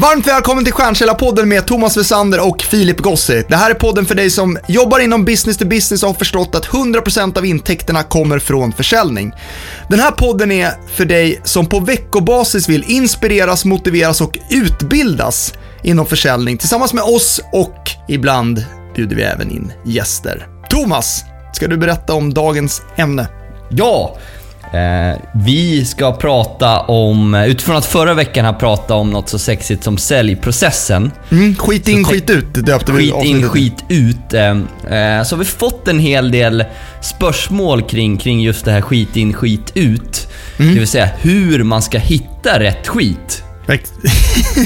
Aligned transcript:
Varmt 0.00 0.26
välkommen 0.26 0.64
till 0.64 0.72
Stjärnkällarpodden 0.72 1.48
med 1.48 1.66
Thomas 1.66 1.96
Wessander 1.96 2.48
och 2.48 2.62
Filip 2.62 2.98
Gossi. 2.98 3.44
Det 3.48 3.56
här 3.56 3.70
är 3.70 3.74
podden 3.74 4.06
för 4.06 4.14
dig 4.14 4.30
som 4.30 4.58
jobbar 4.68 4.98
inom 4.98 5.24
business 5.24 5.56
to 5.56 5.64
business 5.64 6.02
och 6.02 6.08
har 6.08 6.14
förstått 6.14 6.54
att 6.54 6.66
100% 6.66 7.38
av 7.38 7.46
intäkterna 7.46 8.02
kommer 8.02 8.38
från 8.38 8.72
försäljning. 8.72 9.32
Den 9.88 10.00
här 10.00 10.10
podden 10.10 10.52
är 10.52 10.72
för 10.94 11.04
dig 11.04 11.40
som 11.44 11.66
på 11.66 11.80
veckobasis 11.80 12.68
vill 12.68 12.84
inspireras, 12.86 13.64
motiveras 13.64 14.20
och 14.20 14.38
utbildas 14.50 15.54
inom 15.82 16.06
försäljning 16.06 16.58
tillsammans 16.58 16.92
med 16.92 17.04
oss 17.04 17.40
och 17.52 17.90
ibland 18.08 18.64
bjuder 18.94 19.16
vi 19.16 19.22
även 19.22 19.50
in 19.50 19.72
gäster. 19.84 20.46
Thomas, 20.70 21.24
ska 21.52 21.66
du 21.66 21.76
berätta 21.76 22.14
om 22.14 22.34
dagens 22.34 22.82
ämne? 22.96 23.28
Ja! 23.70 24.16
Eh, 24.72 25.16
vi 25.32 25.84
ska 25.84 26.12
prata 26.12 26.80
om, 26.80 27.34
utifrån 27.34 27.76
att 27.76 27.86
förra 27.86 28.14
veckan 28.14 28.44
har 28.44 28.52
pratat 28.52 28.90
om 28.90 29.10
något 29.10 29.28
så 29.28 29.38
sexigt 29.38 29.84
som 29.84 29.98
säljprocessen. 29.98 31.12
Mm, 31.30 31.56
skit 31.56 31.88
in, 31.88 32.04
skit 32.04 32.30
ut 32.30 32.54
döpte 32.54 32.92
vi 32.92 33.10
Skit 33.12 33.24
in, 33.24 33.48
skit 33.48 33.84
ut. 33.88 34.34
Eh, 34.34 34.50
eh, 34.50 35.24
så 35.24 35.34
har 35.34 35.38
vi 35.38 35.44
fått 35.44 35.88
en 35.88 35.98
hel 35.98 36.30
del 36.30 36.64
spörsmål 37.00 37.82
kring, 37.82 38.16
kring 38.18 38.40
just 38.40 38.64
det 38.64 38.72
här 38.72 38.80
skit 38.80 39.16
in, 39.16 39.34
skit 39.34 39.72
ut. 39.74 40.28
Mm. 40.58 40.72
Det 40.74 40.78
vill 40.78 40.88
säga 40.88 41.08
hur 41.20 41.62
man 41.62 41.82
ska 41.82 41.98
hitta 41.98 42.60
rätt 42.60 42.88
skit. 42.88 43.42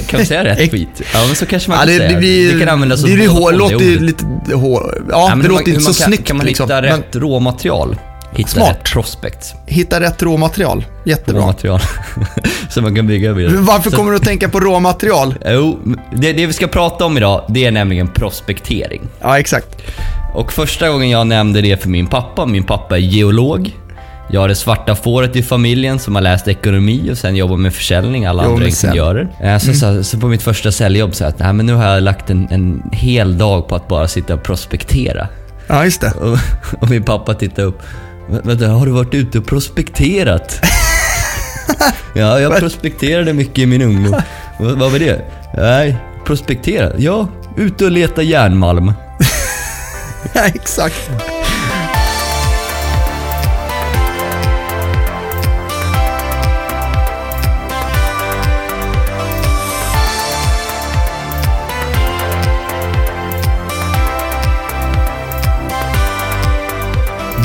Kan 0.06 0.20
vi 0.20 0.27
säga 0.27 0.44
rätt 0.44 0.70
skit? 0.70 1.02
Ja, 1.14 1.27
men 1.27 1.36
så 1.36 1.46
kanske 1.46 1.70
man 1.70 1.78
Ja, 1.78 1.84
kan 1.84 1.92
det, 1.92 1.98
säga. 1.98 2.08
det, 2.08 2.16
blir, 2.16 2.52
det 2.55 2.60
kan 2.60 2.69
användas 2.69 3.02
det, 3.02 3.16
det, 3.16 3.27
låter 3.27 3.58
det 3.58 3.74
ordet. 3.74 4.02
lite 4.02 4.24
hår, 4.55 5.05
ja, 5.10 5.28
men 5.28 5.38
det 5.42 5.48
låter 5.48 5.69
inte 5.69 5.80
så 5.80 5.88
man 5.88 5.94
kan, 5.94 6.06
snyggt 6.06 6.27
Kan 6.28 6.36
man 6.36 6.46
liksom. 6.46 6.64
hitta 6.64 6.80
Men 6.80 6.91
rätt 6.91 7.16
råmaterial? 7.16 7.96
Hitta 8.34 8.48
Smart. 8.50 8.68
rätt 8.70 8.84
prospects. 8.92 9.54
hitta 9.66 10.00
rätt 10.00 10.22
råmaterial, 10.22 10.84
jättebra. 11.04 11.42
Råmaterial. 11.42 11.80
som 12.68 12.82
man 12.84 12.95
kan 12.95 13.06
bygga 13.06 13.32
vidare. 13.32 13.56
Varför 13.56 13.91
Så- 13.91 13.96
kommer 13.96 14.10
du 14.10 14.16
att 14.16 14.22
tänka 14.24 14.48
på 14.48 14.60
råmaterial? 14.60 15.34
Jo, 15.46 15.78
det, 16.16 16.32
det 16.32 16.46
vi 16.46 16.52
ska 16.52 16.66
prata 16.66 17.05
om 17.05 17.16
idag, 17.16 17.45
det 17.48 17.64
är 17.64 17.70
nämligen 17.70 18.08
prospektering. 18.08 19.02
Ja, 19.20 19.38
exakt. 19.38 19.69
Och 20.34 20.53
första 20.53 20.88
gången 20.88 21.10
jag 21.10 21.27
nämnde 21.27 21.60
det 21.60 21.83
för 21.83 21.88
min 21.88 22.06
pappa, 22.06 22.47
min 22.47 22.64
pappa 22.64 22.97
är 22.97 23.00
geolog. 23.00 23.77
Jag 24.30 24.41
har 24.41 24.48
det 24.48 24.55
svarta 24.55 24.94
fåret 24.97 25.36
i 25.36 25.42
familjen 25.42 25.98
som 25.98 26.14
har 26.14 26.22
läst 26.22 26.48
ekonomi 26.48 27.08
och 27.12 27.19
sen 27.19 27.36
jobbar 27.36 27.56
med 27.56 27.75
försäljning, 27.75 28.27
alla 28.27 28.44
Jo, 28.44 28.50
andra 28.53 28.66
ingenjörer. 28.66 29.28
Eh, 29.42 29.58
Så, 29.58 29.75
så, 29.75 30.05
så 30.05 30.19
på 30.19 30.27
mitt 30.28 30.42
första 30.42 30.72
säljjobb 30.72 31.14
sa 31.14 31.25
jag 31.25 31.28
att 31.33 31.38
Nej, 31.38 31.53
men 31.53 31.66
nu 31.66 31.75
har 31.75 31.84
jag 31.84 32.03
lagt 32.03 32.30
en, 32.30 32.48
en 32.50 32.83
hel 32.92 33.38
dag 33.38 33.69
på 33.69 33.77
att 33.77 33.88
bara 33.88 34.08
sitta 34.08 34.34
och 34.34 34.42
prospektera. 34.42 35.28
Ja, 35.66 35.84
just 35.84 36.00
det. 36.00 36.10
Och, 36.10 36.38
och 36.83 36.91
min 36.91 37.03
pappa 37.03 37.34
tittade 37.34 37.62
upp. 37.69 37.83
"Vä- 38.31 38.41
Vänta, 38.47 38.67
har 38.69 38.87
du 38.87 38.92
varit 38.92 39.15
ute 39.15 39.39
och 39.39 39.47
prospekterat? 39.47 40.61
ja, 42.15 42.41
jag 42.41 42.59
prospekterade 42.59 43.33
mycket 43.33 43.59
i 43.59 43.67
min 43.67 43.83
ungdom. 43.83 44.20
Vad, 44.59 44.78
vad 44.78 44.92
var 44.92 44.98
det? 44.98 45.25
Nej, 45.56 45.97
prospektera? 46.27 46.93
Ja, 46.98 47.28
ute 47.56 47.84
och 47.84 47.91
leta 47.91 48.23
järnmalm. 48.23 48.93
Ja, 50.34 50.41
exakt. 50.45 51.11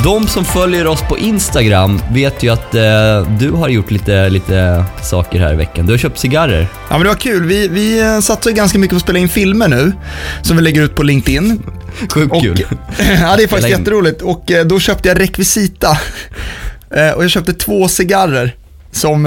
De 0.08 0.28
som 0.28 0.46
följer 0.46 0.88
oss 0.88 1.02
på 1.02 1.18
Instagram 1.18 2.02
vet 2.12 2.44
ju 2.44 2.50
att 2.50 2.76
eh, 2.76 3.38
du 3.40 3.52
har 3.52 3.70
gjort 3.70 3.92
lite, 3.92 4.30
lite 4.30 4.86
saker 5.04 5.40
här 5.40 5.54
i 5.54 5.56
veckan. 5.56 5.86
Du 5.86 5.94
har 5.94 5.98
köpt 5.98 6.20
cigarrer. 6.20 6.68
Ja, 6.90 6.98
men 6.98 7.02
det 7.02 7.08
var 7.08 7.16
kul. 7.16 7.46
Vi, 7.46 7.68
vi 7.68 8.00
eh, 8.02 8.20
satsar 8.20 8.52
ganska 8.52 8.80
mycket 8.80 8.92
på 8.92 8.96
att 8.96 9.02
spela 9.04 9.20
in 9.20 9.30
filmer 9.30 9.68
nu, 9.68 9.92
som 10.42 10.58
vi 10.58 10.64
lägger 10.64 10.82
ut 10.82 10.96
på 10.96 11.04
LinkedIn. 11.04 11.64
Sjukt 12.14 12.36
Och, 12.36 12.42
kul. 12.42 12.66
ja, 13.00 13.36
det 13.38 13.44
är 13.44 13.48
faktiskt 13.48 13.70
in. 13.74 13.80
jätteroligt. 13.80 14.22
Och 14.22 14.52
eh, 14.52 14.66
då 14.66 14.80
köpte 14.80 15.10
jag 15.10 15.20
rekvisita. 15.20 15.98
Eh, 16.92 17.12
Och 17.12 17.24
jag 17.24 17.32
köpte 17.32 17.54
två 17.54 17.88
cigarrer 17.88 18.56
som, 18.92 19.24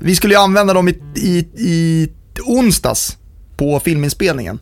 vi 0.00 0.16
skulle 0.16 0.34
ju 0.34 0.40
använda 0.40 0.74
dem 0.74 0.88
i, 0.88 0.98
i, 1.16 1.38
i 1.58 2.08
onsdags 2.44 3.16
på 3.56 3.80
filminspelningen. 3.80 4.58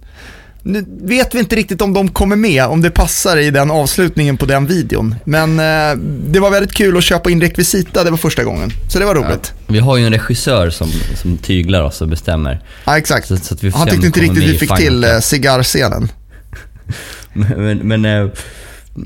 Nu 0.63 0.85
vet 1.03 1.35
vi 1.35 1.39
inte 1.39 1.57
riktigt 1.57 1.83
om 1.83 1.93
de 1.93 2.09
kommer 2.09 2.37
med, 2.37 2.65
om 2.65 2.83
det 2.83 2.91
passar 2.91 3.37
i 3.37 3.51
den 3.51 3.71
avslutningen 3.71 4.37
på 4.37 4.47
den 4.47 4.67
videon. 4.67 5.15
Men 5.25 5.51
eh, 5.59 5.99
det 6.31 6.41
var 6.41 6.51
väldigt 6.51 6.73
kul 6.73 6.97
att 6.97 7.05
köpa 7.05 7.31
in 7.31 7.41
rekvisita, 7.41 8.05
det 8.05 8.11
var 8.11 8.19
första 8.19 8.45
gången. 8.45 8.71
Så 8.89 8.99
det 8.99 9.05
var 9.05 9.15
roligt. 9.15 9.53
Vi 9.67 9.79
har 9.79 9.97
ju 9.97 10.07
en 10.07 10.13
regissör 10.13 10.71
som, 10.71 10.91
som 11.23 11.37
tyglar 11.39 11.83
oss 11.83 12.01
och 12.01 12.09
bestämmer. 12.09 12.63
Ja, 12.85 12.99
exakt. 12.99 13.29
Så, 13.29 13.37
så 13.37 13.55
att 13.55 13.65
vi 13.65 13.71
Han 13.71 13.89
tyckte 13.89 14.07
inte 14.07 14.21
riktigt 14.21 14.45
vi 14.45 14.59
fick 14.59 14.77
till 14.77 15.05
eh, 15.05 15.19
cigarrscenen. 15.19 16.09
Men, 17.33 17.79
men, 17.79 18.05
eh, 18.05 18.29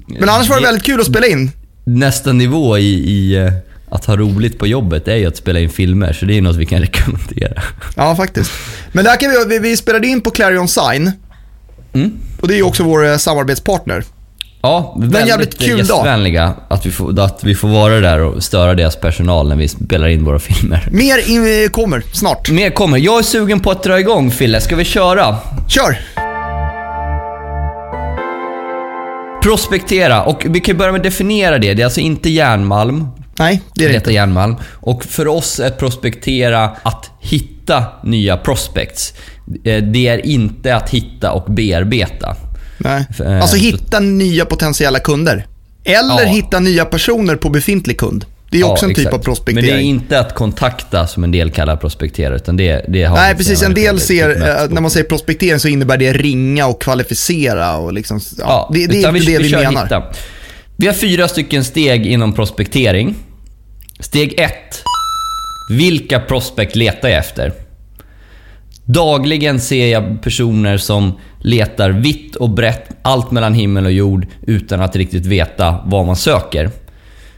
Men 0.07 0.29
annars 0.29 0.49
var 0.49 0.57
det 0.57 0.63
väldigt 0.63 0.85
kul 0.85 1.01
att 1.01 1.07
spela 1.07 1.27
in. 1.27 1.51
Nästa 1.85 2.33
nivå 2.33 2.79
i, 2.79 3.11
i 3.11 3.37
eh, 3.37 3.53
att 3.93 4.05
ha 4.05 4.17
roligt 4.17 4.59
på 4.59 4.67
jobbet 4.67 5.09
är 5.09 5.17
ju 5.17 5.27
att 5.27 5.37
spela 5.37 5.61
in 5.61 5.71
filmer, 5.71 6.13
så 6.13 6.25
det 6.25 6.39
är 6.39 6.43
något 6.43 6.57
vi 6.57 6.67
kan 6.67 6.81
rekommendera. 6.89 7.63
Ja, 7.97 8.17
faktiskt. 8.17 8.51
Men 8.93 9.05
där 9.05 9.17
kan 9.17 9.31
vi, 9.31 9.37
vi, 9.49 9.59
vi 9.59 9.77
spelade 9.77 10.07
in 10.07 10.21
på 10.21 10.31
Clarion 10.31 10.69
Sign. 10.69 11.13
Mm. 11.95 12.13
Och 12.41 12.49
det 12.49 12.55
är 12.55 12.57
ju 12.57 12.63
också 12.63 12.83
vår 12.83 13.07
eh, 13.07 13.17
samarbetspartner. 13.17 14.05
Ja, 14.63 14.97
väldigt 14.99 15.29
jävligt 15.29 15.59
kul 15.59 15.79
gästvänliga 15.79 16.55
att 16.69 16.87
vi, 16.87 16.91
får, 16.91 17.21
att 17.21 17.45
vi 17.45 17.55
får 17.55 17.69
vara 17.69 18.01
där 18.01 18.21
och 18.21 18.43
störa 18.43 18.75
deras 18.75 18.97
personal 18.97 19.49
när 19.49 19.57
vi 19.57 19.69
spelar 19.69 20.09
in 20.09 20.25
våra 20.25 20.39
filmer. 20.39 20.89
Mer 20.91 21.31
in, 21.31 21.71
kommer 21.71 22.03
snart. 22.13 22.51
Mer 22.51 22.71
kommer. 22.71 22.99
Jag 22.99 23.19
är 23.19 23.23
sugen 23.23 23.61
på 23.61 23.71
att 23.71 23.83
dra 23.83 24.01
igång 24.01 24.31
Fille, 24.31 24.61
ska 24.61 24.77
vi 24.77 24.85
köra? 24.85 25.37
Kör! 25.69 25.99
Prospektera, 29.43 30.23
och 30.23 30.47
vi 30.49 30.61
kan 30.61 30.79
börja 30.79 30.93
med 30.93 30.99
att 30.99 31.05
definiera 31.05 31.59
det. 31.59 31.75
Det 31.75 31.83
är 31.83 31.85
alltså 31.85 32.01
inte 32.01 32.31
järnmalm, 32.31 33.09
Nej, 33.39 33.63
det 33.75 33.85
är 33.85 33.89
det 33.89 33.95
inte. 33.95 34.13
järnmalm. 34.13 34.57
Och 34.73 35.05
för 35.05 35.29
oss 35.29 35.61
är 35.61 35.71
prospektera 35.71 36.65
att 36.83 37.11
hitta 37.21 37.85
nya 38.05 38.37
prospects. 38.37 39.15
Eh, 39.65 39.83
Det 39.83 40.09
är 40.09 40.27
inte 40.27 40.77
att 40.77 40.91
hitta 40.91 41.33
och 41.33 41.53
bearbeta. 41.53 42.37
Nej. 42.79 43.07
Eh, 43.21 43.37
Alltså 43.37 43.57
så- 43.57 43.63
hitta 43.63 44.01
nya 44.01 44.45
potentiella 44.45 44.99
kunder. 44.99 45.47
Eller 45.85 46.21
Ja. 46.23 46.29
hitta 46.29 46.61
nya 46.61 46.85
personer 46.85 47.37
på 47.37 47.49
befintlig 47.51 47.99
kund. 47.99 48.25
Det 48.51 48.61
är 48.61 48.65
också 48.71 48.85
en 48.85 48.91
typ 48.91 48.99
exakt. 48.99 49.15
av 49.15 49.19
prospektering. 49.19 49.67
Men 49.69 49.77
det 49.79 49.83
är 49.83 49.87
inte 49.89 50.21
att 50.21 50.35
kontakta 50.35 51.07
som 51.07 51.25
en 51.25 51.31
del 51.31 51.51
kallar 51.51 51.77
prospektera, 51.77 52.37
utan 52.37 52.57
det, 52.57 52.85
det 52.89 53.05
har 53.05 53.17
Nej, 53.17 53.33
vi 53.35 53.39
precis. 53.39 53.63
En 53.63 53.75
del 53.75 53.99
typ 53.99 54.07
ser, 54.07 54.31
eh, 54.31 54.69
när 54.71 54.81
man 54.81 54.91
säger 54.91 55.07
prospektering 55.07 55.59
så 55.61 55.69
innebär 55.69 55.97
det 55.97 56.13
ringa 56.13 56.67
och 56.67 56.83
kvalificera 56.83 57.77
och 57.77 57.93
liksom, 57.93 58.21
ja, 58.39 58.45
Ja, 58.47 58.71
det, 58.75 58.87
det 58.87 59.03
är 59.03 59.17
inte 59.17 59.31
det 59.33 59.39
vi 59.39 59.51
kör 59.51 59.59
menar. 59.63 59.83
hitta. 59.83 60.03
Vi 60.77 60.87
har 60.87 60.95
fyra 60.95 61.29
stycken 61.29 61.65
steg 61.65 62.07
inom 62.07 62.33
prospektering. 62.33 63.15
Steg 64.01 64.41
1. 64.41 64.53
Vilka 65.71 66.21
prospect 66.21 66.77
letar 66.77 67.09
jag 67.09 67.19
efter? 67.19 67.53
Dagligen 68.85 69.61
ser 69.61 69.87
jag 69.87 70.23
personer 70.23 70.77
som 70.77 71.13
letar 71.41 71.91
vitt 71.91 72.37
och 72.37 72.51
brett, 72.51 72.89
allt 73.03 73.31
mellan 73.31 73.55
himmel 73.55 73.87
och 73.87 73.93
jord, 73.93 74.27
utan 74.47 74.81
att 74.81 74.97
riktigt 74.97 75.27
veta 75.27 75.83
vad 75.87 76.07
man 76.07 76.17
söker. 76.17 76.71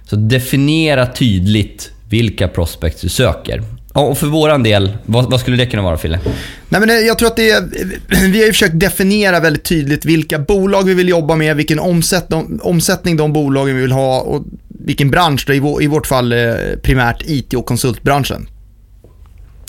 Så 0.05 0.17
definiera 0.17 1.06
tydligt 1.06 1.91
vilka 2.09 2.49
prospects 2.49 3.00
du 3.00 3.09
söker. 3.09 3.62
Och 3.94 4.19
för 4.19 4.27
våran 4.27 4.62
del, 4.62 4.97
vad, 5.06 5.31
vad 5.31 5.41
skulle 5.41 5.56
det 5.56 5.66
kunna 5.66 5.82
vara 5.82 5.97
Fille? 5.97 6.21
Nej, 6.69 6.81
men 6.81 6.88
det- 6.88 7.00
jag 7.00 7.19
tror 7.19 7.28
att 7.28 7.37
det 7.37 7.50
är, 7.50 7.62
vi 8.32 8.38
har 8.38 8.47
ju 8.47 8.53
försökt 8.53 8.81
definiera 8.81 9.41
väldigt 9.41 9.65
tydligt 9.65 10.05
vilka 10.05 10.38
bolag 10.38 10.82
vi 10.82 10.94
vill 10.94 11.09
jobba 11.09 11.37
med, 11.37 11.56
vilken 11.56 11.78
omsätt, 11.78 12.28
de, 12.28 12.60
omsättning 12.62 13.16
de 13.16 13.32
bolagen 13.32 13.77
vi 13.77 13.82
vill 13.82 13.93
ha 13.93 14.21
och 14.21 14.44
vilken 14.69 15.10
bransch, 15.10 15.44
då, 15.47 15.55
i, 15.55 15.59
vår, 15.60 15.82
i 15.82 15.87
vårt 15.87 16.06
fall 16.06 16.32
eh, 16.32 16.55
primärt 16.82 17.22
IT 17.27 17.55
och 17.55 17.66
konsultbranschen. 17.66 18.49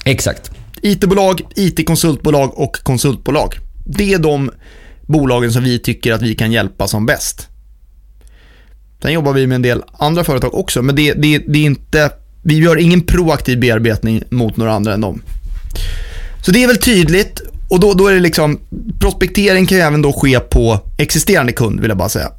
Exakt. 0.06 0.52
IT-bolag, 0.82 1.42
IT-konsultbolag 1.56 2.60
och 2.60 2.76
konsultbolag. 2.84 3.56
Det 3.86 4.14
är 4.14 4.20
de 4.20 4.52
bolagen 5.08 5.52
som 5.52 5.64
vi 5.64 5.80
tycker 5.80 6.14
att 6.14 6.22
vi 6.22 6.36
kan 6.36 6.52
hjälpa 6.52 6.88
som 6.88 7.06
bäst. 7.06 7.48
Sen 9.02 9.14
jobbar 9.14 9.34
vi 9.34 9.48
med 9.48 9.56
en 9.56 9.62
del 9.62 9.84
andra 9.98 10.24
företag 10.24 10.54
också, 10.56 10.82
men 10.82 10.96
det, 10.96 11.14
det, 11.14 11.38
det 11.38 11.60
är 11.60 11.64
inte, 11.66 12.10
vi 12.46 12.58
gör 12.58 12.78
ingen 12.78 13.02
proaktiv 13.02 13.60
bearbetning 13.60 14.24
mot 14.30 14.58
några 14.58 14.74
andra 14.74 14.94
än 14.94 15.02
dem. 15.02 15.22
Så 16.42 16.52
det 16.52 16.64
är 16.64 16.68
väl 16.68 16.78
tydligt 16.78 17.42
och 17.70 17.80
då, 17.80 17.94
då 17.94 18.08
är 18.08 18.14
det 18.14 18.20
liksom, 18.20 18.60
prospektering 19.00 19.66
kan 19.66 19.78
ju 19.78 19.84
även 19.84 20.02
då 20.02 20.14
ske 20.14 20.40
på 20.40 20.80
existerande 20.98 21.52
kund 21.52 21.80
vill 21.80 21.90
jag 21.90 21.98
bara 21.98 22.10
säga. 22.10 22.32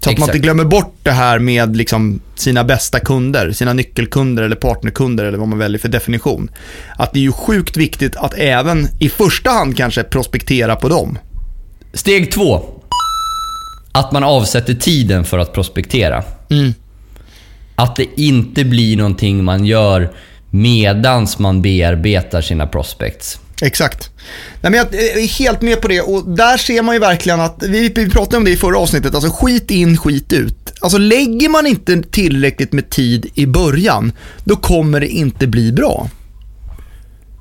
Så 0.00 0.10
att 0.10 0.18
man 0.18 0.28
inte 0.28 0.38
glömmer 0.38 0.64
bort 0.64 0.94
det 1.02 1.10
här 1.10 1.38
med 1.38 1.76
liksom 1.76 2.20
sina 2.34 2.64
bästa 2.64 3.00
kunder, 3.00 3.52
sina 3.52 3.72
nyckelkunder 3.72 4.42
eller 4.42 4.56
partnerkunder 4.56 5.24
eller 5.24 5.38
vad 5.38 5.48
man 5.48 5.58
väljer 5.58 5.78
för 5.78 5.88
definition. 5.88 6.50
Att 6.96 7.12
det 7.12 7.18
är 7.18 7.22
ju 7.22 7.32
sjukt 7.32 7.76
viktigt 7.76 8.16
att 8.16 8.34
även 8.34 8.88
i 8.98 9.08
första 9.08 9.50
hand 9.50 9.76
kanske 9.76 10.02
prospektera 10.02 10.76
på 10.76 10.88
dem. 10.88 11.18
Steg 11.92 12.32
två. 12.32 12.64
Att 13.92 14.12
man 14.12 14.24
avsätter 14.24 14.74
tiden 14.74 15.24
för 15.24 15.38
att 15.38 15.52
prospektera. 15.52 16.24
Mm. 16.50 16.74
Att 17.82 17.96
det 17.96 18.06
inte 18.16 18.64
blir 18.64 18.96
någonting 18.96 19.44
man 19.44 19.64
gör 19.64 20.10
medans 20.50 21.38
man 21.38 21.62
bearbetar 21.62 22.42
sina 22.42 22.66
prospects. 22.66 23.40
Exakt. 23.62 24.10
Nej, 24.60 24.70
men 24.70 24.74
jag 24.74 24.94
är 24.94 25.38
helt 25.38 25.62
med 25.62 25.80
på 25.80 25.88
det 25.88 26.00
och 26.00 26.28
där 26.28 26.56
ser 26.56 26.82
man 26.82 26.94
ju 26.94 26.98
verkligen 26.98 27.40
att, 27.40 27.62
vi, 27.68 27.88
vi 27.88 28.10
pratade 28.10 28.36
om 28.36 28.44
det 28.44 28.50
i 28.50 28.56
förra 28.56 28.78
avsnittet, 28.78 29.14
alltså 29.14 29.30
skit 29.30 29.70
in, 29.70 29.96
skit 29.96 30.32
ut. 30.32 30.72
Alltså 30.80 30.98
lägger 30.98 31.48
man 31.48 31.66
inte 31.66 32.02
tillräckligt 32.02 32.72
med 32.72 32.90
tid 32.90 33.30
i 33.34 33.46
början, 33.46 34.12
då 34.44 34.56
kommer 34.56 35.00
det 35.00 35.08
inte 35.08 35.46
bli 35.46 35.72
bra. 35.72 36.08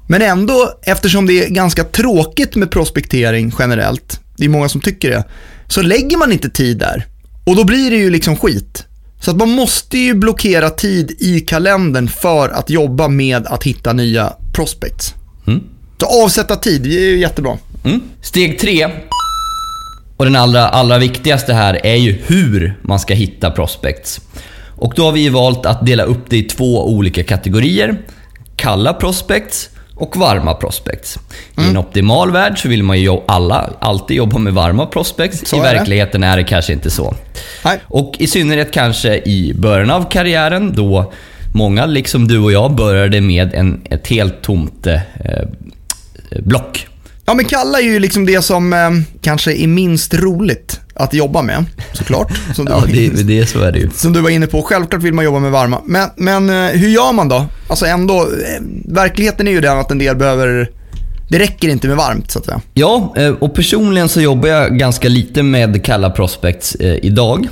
Men 0.07 0.21
ändå, 0.21 0.79
eftersom 0.83 1.27
det 1.27 1.45
är 1.45 1.49
ganska 1.49 1.83
tråkigt 1.83 2.55
med 2.55 2.71
prospektering 2.71 3.53
generellt, 3.59 4.19
det 4.37 4.45
är 4.45 4.49
många 4.49 4.69
som 4.69 4.81
tycker 4.81 5.09
det, 5.09 5.23
så 5.67 5.81
lägger 5.81 6.17
man 6.17 6.31
inte 6.31 6.49
tid 6.49 6.77
där. 6.77 7.05
Och 7.45 7.55
då 7.55 7.63
blir 7.63 7.91
det 7.91 7.97
ju 7.97 8.09
liksom 8.09 8.35
skit. 8.35 8.85
Så 9.19 9.31
att 9.31 9.37
man 9.37 9.49
måste 9.49 9.97
ju 9.97 10.13
blockera 10.13 10.69
tid 10.69 11.15
i 11.19 11.39
kalendern 11.39 12.07
för 12.07 12.49
att 12.49 12.69
jobba 12.69 13.07
med 13.07 13.47
att 13.47 13.63
hitta 13.63 13.93
nya 13.93 14.33
prospects. 14.53 15.13
Mm. 15.47 15.63
Så 15.99 16.23
avsätta 16.25 16.55
tid, 16.55 16.81
det 16.81 16.89
är 16.89 17.09
ju 17.09 17.19
jättebra. 17.19 17.57
Mm. 17.85 18.01
Steg 18.21 18.59
tre. 18.59 18.89
Och 20.17 20.25
den 20.25 20.35
allra, 20.35 20.67
allra 20.67 20.97
viktigaste 20.97 21.53
här 21.53 21.85
är 21.85 21.95
ju 21.95 22.11
hur 22.25 22.79
man 22.81 22.99
ska 22.99 23.13
hitta 23.13 23.51
prospects. 23.51 24.21
Och 24.75 24.93
då 24.95 25.03
har 25.03 25.11
vi 25.11 25.29
valt 25.29 25.65
att 25.65 25.85
dela 25.85 26.03
upp 26.03 26.29
det 26.29 26.37
i 26.37 26.43
två 26.43 26.87
olika 26.87 27.23
kategorier. 27.23 27.97
Kalla 28.55 28.93
prospects 28.93 29.69
och 29.99 30.17
varma 30.17 30.53
prospects. 30.53 31.19
I 31.57 31.69
en 31.69 31.77
optimal 31.77 32.31
värld 32.31 32.61
så 32.61 32.67
vill 32.69 32.83
man 32.83 32.99
ju 32.99 33.17
alla 33.27 33.69
alltid 33.79 34.17
jobba 34.17 34.37
med 34.37 34.53
varma 34.53 34.85
prospects. 34.85 35.49
Så 35.49 35.55
I 35.55 35.59
är 35.59 35.63
det. 35.63 35.77
verkligheten 35.77 36.23
är 36.23 36.37
det 36.37 36.43
kanske 36.43 36.73
inte 36.73 36.89
så. 36.89 37.15
Nej. 37.65 37.79
Och 37.83 38.15
i 38.19 38.27
synnerhet 38.27 38.71
kanske 38.71 39.15
i 39.15 39.53
början 39.55 39.89
av 39.91 40.09
karriären 40.09 40.73
då 40.75 41.13
många, 41.53 41.85
liksom 41.85 42.27
du 42.27 42.39
och 42.39 42.51
jag, 42.51 42.75
började 42.75 43.21
med 43.21 43.53
en, 43.53 43.81
ett 43.89 44.07
helt 44.07 44.41
tomt 44.41 44.87
eh, 44.87 45.01
block. 46.39 46.87
Ja 47.29 47.33
men 47.33 47.45
kalla 47.45 47.79
är 47.79 47.83
ju 47.83 47.99
liksom 47.99 48.25
det 48.25 48.41
som 48.41 48.73
eh, 48.73 48.89
kanske 49.21 49.53
är 49.53 49.67
minst 49.67 50.13
roligt 50.13 50.79
att 50.95 51.13
jobba 51.13 51.41
med, 51.41 51.65
såklart. 51.93 52.31
Som 52.55 52.65
du, 52.65 52.71
Ja, 52.71 52.79
var, 52.79 52.87
det, 52.87 53.05
inne, 53.05 53.21
det 53.23 53.45
så 53.45 53.61
är 53.61 53.71
det 53.71 53.79
ju. 53.79 53.89
som 53.95 54.13
du 54.13 54.21
var 54.21 54.29
inne 54.29 54.47
på. 54.47 54.61
Självklart 54.61 55.03
vill 55.03 55.13
man 55.13 55.25
jobba 55.25 55.39
med 55.39 55.51
varma. 55.51 55.81
Men, 55.85 56.09
men 56.17 56.49
eh, 56.49 56.71
hur 56.79 56.89
gör 56.89 57.13
man 57.13 57.29
då? 57.29 57.45
Alltså 57.69 57.85
ändå, 57.85 58.21
eh, 58.21 58.61
verkligheten 58.85 59.47
är 59.47 59.51
ju 59.51 59.61
den 59.61 59.77
att 59.79 59.91
en 59.91 59.97
del 59.97 60.15
behöver, 60.15 60.69
det 61.29 61.39
räcker 61.39 61.69
inte 61.69 61.87
med 61.87 61.97
varmt 61.97 62.31
så 62.31 62.39
att 62.39 62.45
säga. 62.45 62.61
Ja, 62.73 63.13
eh, 63.17 63.29
och 63.29 63.53
personligen 63.55 64.09
så 64.09 64.21
jobbar 64.21 64.49
jag 64.49 64.77
ganska 64.77 65.09
lite 65.09 65.43
med 65.43 65.83
kalla 65.85 66.09
prospects 66.09 66.75
eh, 66.75 67.05
idag. 67.05 67.47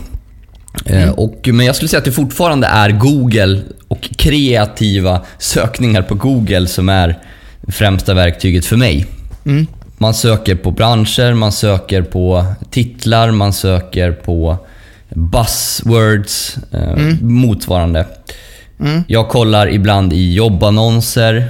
Eh, 0.85 1.09
Och, 1.09 1.49
men 1.53 1.65
jag 1.65 1.75
skulle 1.75 1.89
säga 1.89 1.97
att 1.99 2.05
det 2.05 2.11
fortfarande 2.11 2.67
är 2.67 2.89
Google 2.91 3.61
och 3.87 4.09
kreativa 4.17 5.21
sökningar 5.39 6.01
på 6.01 6.15
Google 6.15 6.67
som 6.67 6.89
är 6.89 7.19
främsta 7.67 8.13
verktyget 8.13 8.65
för 8.65 8.77
mig. 8.77 9.05
Mm. 9.47 9.67
Man 9.97 10.13
söker 10.13 10.55
på 10.55 10.71
branscher, 10.71 11.33
man 11.33 11.51
söker 11.51 12.01
på 12.01 12.45
titlar, 12.71 13.31
man 13.31 13.53
söker 13.53 14.11
på 14.11 14.57
buzzwords, 15.09 16.57
eh, 16.71 16.97
motsvarande. 17.21 18.05
Jag 19.07 19.29
kollar 19.29 19.69
ibland 19.69 20.13
i 20.13 20.33
jobbannonser, 20.33 21.47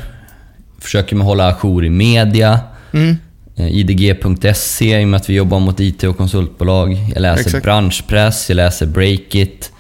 försöker 0.80 1.16
med 1.16 1.28
hålla 1.28 1.48
ajour 1.48 1.86
i 1.86 1.90
media. 1.90 2.60
Mm. 2.94 3.18
Eh, 3.56 3.68
IDG.se 3.68 5.02
i 5.02 5.04
och 5.04 5.08
med 5.08 5.18
att 5.18 5.30
vi 5.30 5.34
jobbar 5.34 5.60
mot 5.60 5.80
IT 5.80 6.04
och 6.04 6.18
konsultbolag. 6.18 6.98
Jag 7.14 7.22
läser 7.22 7.42
Exakt. 7.42 7.64
branschpress, 7.64 8.50
jag 8.50 8.56
läser 8.56 8.86
Breakit. 8.86 9.72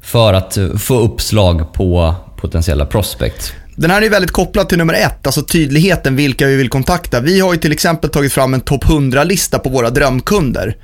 För 0.00 0.34
att 0.34 0.58
få 0.78 0.98
uppslag 0.98 1.72
på 1.72 2.14
potentiella 2.36 2.86
prospects. 2.86 3.52
Den 3.76 3.90
här 3.90 4.02
är 4.02 4.10
väldigt 4.10 4.30
kopplad 4.30 4.68
till 4.68 4.78
nummer 4.78 4.94
ett, 4.94 5.26
alltså 5.26 5.42
tydligheten 5.42 6.16
vilka 6.16 6.46
vi 6.46 6.56
vill 6.56 6.68
kontakta. 6.68 7.20
Vi 7.20 7.40
har 7.40 7.52
ju 7.52 7.58
till 7.58 7.72
exempel 7.72 8.10
tagit 8.10 8.32
fram 8.32 8.54
en 8.54 8.60
topp 8.60 8.84
100-lista 8.84 9.58
på 9.58 9.70
våra 9.70 9.90
drömkunder. 9.90 10.76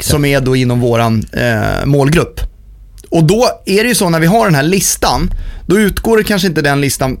Som 0.00 0.24
är 0.24 0.40
då 0.40 0.56
inom 0.56 0.80
våran 0.80 1.24
eh, 1.32 1.86
målgrupp. 1.86 2.40
Och 3.10 3.24
då 3.24 3.48
är 3.66 3.82
det 3.82 3.88
ju 3.88 3.94
så 3.94 4.08
när 4.08 4.20
vi 4.20 4.26
har 4.26 4.44
den 4.44 4.54
här 4.54 4.62
listan, 4.62 5.30
då 5.66 5.78
utgår 5.78 6.16
det 6.16 6.24
kanske 6.24 6.48
inte 6.48 6.62
den 6.62 6.80
listan 6.80 7.18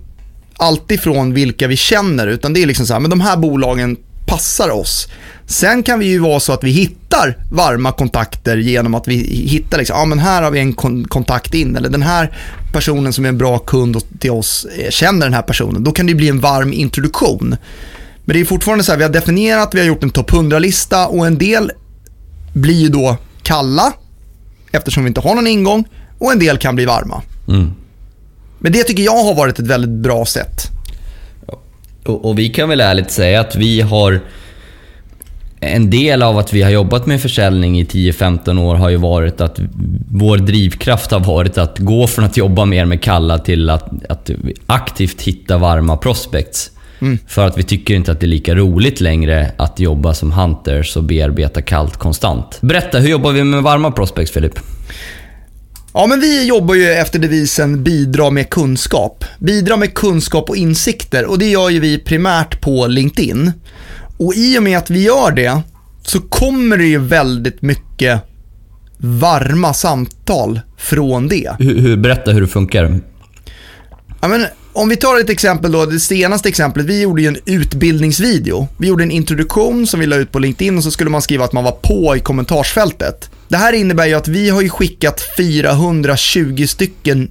alltid 0.56 1.00
från 1.00 1.34
vilka 1.34 1.66
vi 1.66 1.76
känner, 1.76 2.26
utan 2.26 2.52
det 2.52 2.62
är 2.62 2.66
liksom 2.66 2.86
så 2.86 2.92
här, 2.92 3.00
men 3.00 3.10
de 3.10 3.20
här 3.20 3.36
bolagen 3.36 3.96
passar 4.30 4.70
oss. 4.70 5.08
Sen 5.46 5.82
kan 5.82 5.98
vi 5.98 6.06
ju 6.06 6.18
vara 6.18 6.40
så 6.40 6.52
att 6.52 6.64
vi 6.64 6.70
hittar 6.70 7.36
varma 7.52 7.92
kontakter 7.92 8.56
genom 8.56 8.94
att 8.94 9.08
vi 9.08 9.14
hittar, 9.48 9.78
liksom, 9.78 9.96
ja 9.98 10.04
men 10.04 10.18
här 10.18 10.42
har 10.42 10.50
vi 10.50 10.60
en 10.60 10.72
kon- 10.72 11.04
kontakt 11.04 11.54
in, 11.54 11.76
eller 11.76 11.88
den 11.88 12.02
här 12.02 12.36
personen 12.72 13.12
som 13.12 13.24
är 13.24 13.28
en 13.28 13.38
bra 13.38 13.58
kund 13.58 13.96
till 14.20 14.30
oss 14.30 14.66
eh, 14.78 14.90
känner 14.90 15.26
den 15.26 15.34
här 15.34 15.42
personen. 15.42 15.84
Då 15.84 15.92
kan 15.92 16.06
det 16.06 16.14
bli 16.14 16.28
en 16.28 16.40
varm 16.40 16.72
introduktion. 16.72 17.56
Men 18.24 18.34
det 18.34 18.40
är 18.40 18.44
fortfarande 18.44 18.84
så 18.84 18.92
här, 18.92 18.96
vi 18.98 19.04
har 19.04 19.10
definierat, 19.10 19.74
vi 19.74 19.78
har 19.80 19.86
gjort 19.86 20.02
en 20.02 20.10
topp 20.10 20.30
100-lista 20.30 21.06
och 21.06 21.26
en 21.26 21.38
del 21.38 21.72
blir 22.52 22.74
ju 22.74 22.88
då 22.88 23.16
kalla, 23.42 23.92
eftersom 24.72 25.04
vi 25.04 25.08
inte 25.08 25.20
har 25.20 25.34
någon 25.34 25.46
ingång, 25.46 25.84
och 26.18 26.32
en 26.32 26.38
del 26.38 26.58
kan 26.58 26.74
bli 26.74 26.84
varma. 26.84 27.22
Mm. 27.48 27.70
Men 28.58 28.72
det 28.72 28.84
tycker 28.84 29.02
jag 29.02 29.24
har 29.24 29.34
varit 29.34 29.58
ett 29.58 29.66
väldigt 29.66 29.90
bra 30.02 30.26
sätt. 30.26 30.69
Och, 32.04 32.24
och 32.24 32.38
vi 32.38 32.48
kan 32.48 32.68
väl 32.68 32.80
ärligt 32.80 33.10
säga 33.10 33.40
att 33.40 33.56
vi 33.56 33.80
har... 33.80 34.20
En 35.62 35.90
del 35.90 36.22
av 36.22 36.38
att 36.38 36.52
vi 36.52 36.62
har 36.62 36.70
jobbat 36.70 37.06
med 37.06 37.22
försäljning 37.22 37.80
i 37.80 37.84
10-15 37.84 38.60
år 38.60 38.74
har 38.74 38.88
ju 38.88 38.96
varit 38.96 39.40
att 39.40 39.60
vår 40.10 40.36
drivkraft 40.36 41.10
har 41.10 41.20
varit 41.20 41.58
att 41.58 41.78
gå 41.78 42.06
från 42.06 42.24
att 42.24 42.36
jobba 42.36 42.64
mer 42.64 42.84
med 42.84 43.02
kalla 43.02 43.38
till 43.38 43.70
att, 43.70 43.88
att 44.08 44.30
aktivt 44.66 45.22
hitta 45.22 45.58
varma 45.58 45.96
prospects. 45.96 46.70
För 47.26 47.46
att 47.46 47.58
vi 47.58 47.62
tycker 47.62 47.94
inte 47.94 48.12
att 48.12 48.20
det 48.20 48.26
är 48.26 48.28
lika 48.28 48.54
roligt 48.54 49.00
längre 49.00 49.52
att 49.56 49.80
jobba 49.80 50.14
som 50.14 50.32
hunters 50.32 50.96
och 50.96 51.04
bearbeta 51.04 51.62
kallt 51.62 51.96
konstant. 51.96 52.58
Berätta, 52.60 52.98
hur 52.98 53.08
jobbar 53.08 53.32
vi 53.32 53.44
med 53.44 53.62
varma 53.62 53.90
prospects 53.90 54.32
Filip? 54.32 54.58
Ja, 55.92 56.06
men 56.06 56.20
vi 56.20 56.46
jobbar 56.46 56.74
ju 56.74 56.92
efter 56.92 57.18
devisen 57.18 57.84
bidra 57.84 58.30
med 58.30 58.50
kunskap. 58.50 59.24
Bidra 59.38 59.76
med 59.76 59.94
kunskap 59.94 60.50
och 60.50 60.56
insikter 60.56 61.24
och 61.24 61.38
det 61.38 61.46
gör 61.46 61.70
ju 61.70 61.80
vi 61.80 61.98
primärt 61.98 62.60
på 62.60 62.86
LinkedIn. 62.86 63.52
Och 64.18 64.34
i 64.34 64.58
och 64.58 64.62
med 64.62 64.78
att 64.78 64.90
vi 64.90 65.02
gör 65.02 65.30
det 65.30 65.60
så 66.02 66.20
kommer 66.20 66.76
det 66.76 66.84
ju 66.84 66.98
väldigt 66.98 67.62
mycket 67.62 68.20
varma 68.98 69.74
samtal 69.74 70.60
från 70.78 71.28
det. 71.28 71.50
Hur, 71.58 71.78
hur, 71.78 71.96
berätta 71.96 72.30
hur 72.30 72.40
det 72.40 72.46
funkar. 72.46 73.00
Ja, 74.20 74.28
men 74.28 74.46
om 74.72 74.88
vi 74.88 74.96
tar 74.96 75.20
ett 75.20 75.30
exempel 75.30 75.72
då, 75.72 75.86
det 75.86 76.00
senaste 76.00 76.48
exemplet, 76.48 76.86
vi 76.86 77.02
gjorde 77.02 77.22
ju 77.22 77.28
en 77.28 77.38
utbildningsvideo. 77.44 78.68
Vi 78.78 78.88
gjorde 78.88 79.02
en 79.02 79.10
introduktion 79.10 79.86
som 79.86 80.00
vi 80.00 80.06
la 80.06 80.16
ut 80.16 80.32
på 80.32 80.38
LinkedIn 80.38 80.76
och 80.76 80.84
så 80.84 80.90
skulle 80.90 81.10
man 81.10 81.22
skriva 81.22 81.44
att 81.44 81.52
man 81.52 81.64
var 81.64 81.72
på 81.82 82.16
i 82.16 82.20
kommentarsfältet. 82.20 83.30
Det 83.50 83.56
här 83.56 83.72
innebär 83.72 84.06
ju 84.06 84.14
att 84.14 84.28
vi 84.28 84.50
har 84.50 84.60
ju 84.60 84.68
skickat 84.68 85.20
420 85.36 86.66
stycken 86.66 87.30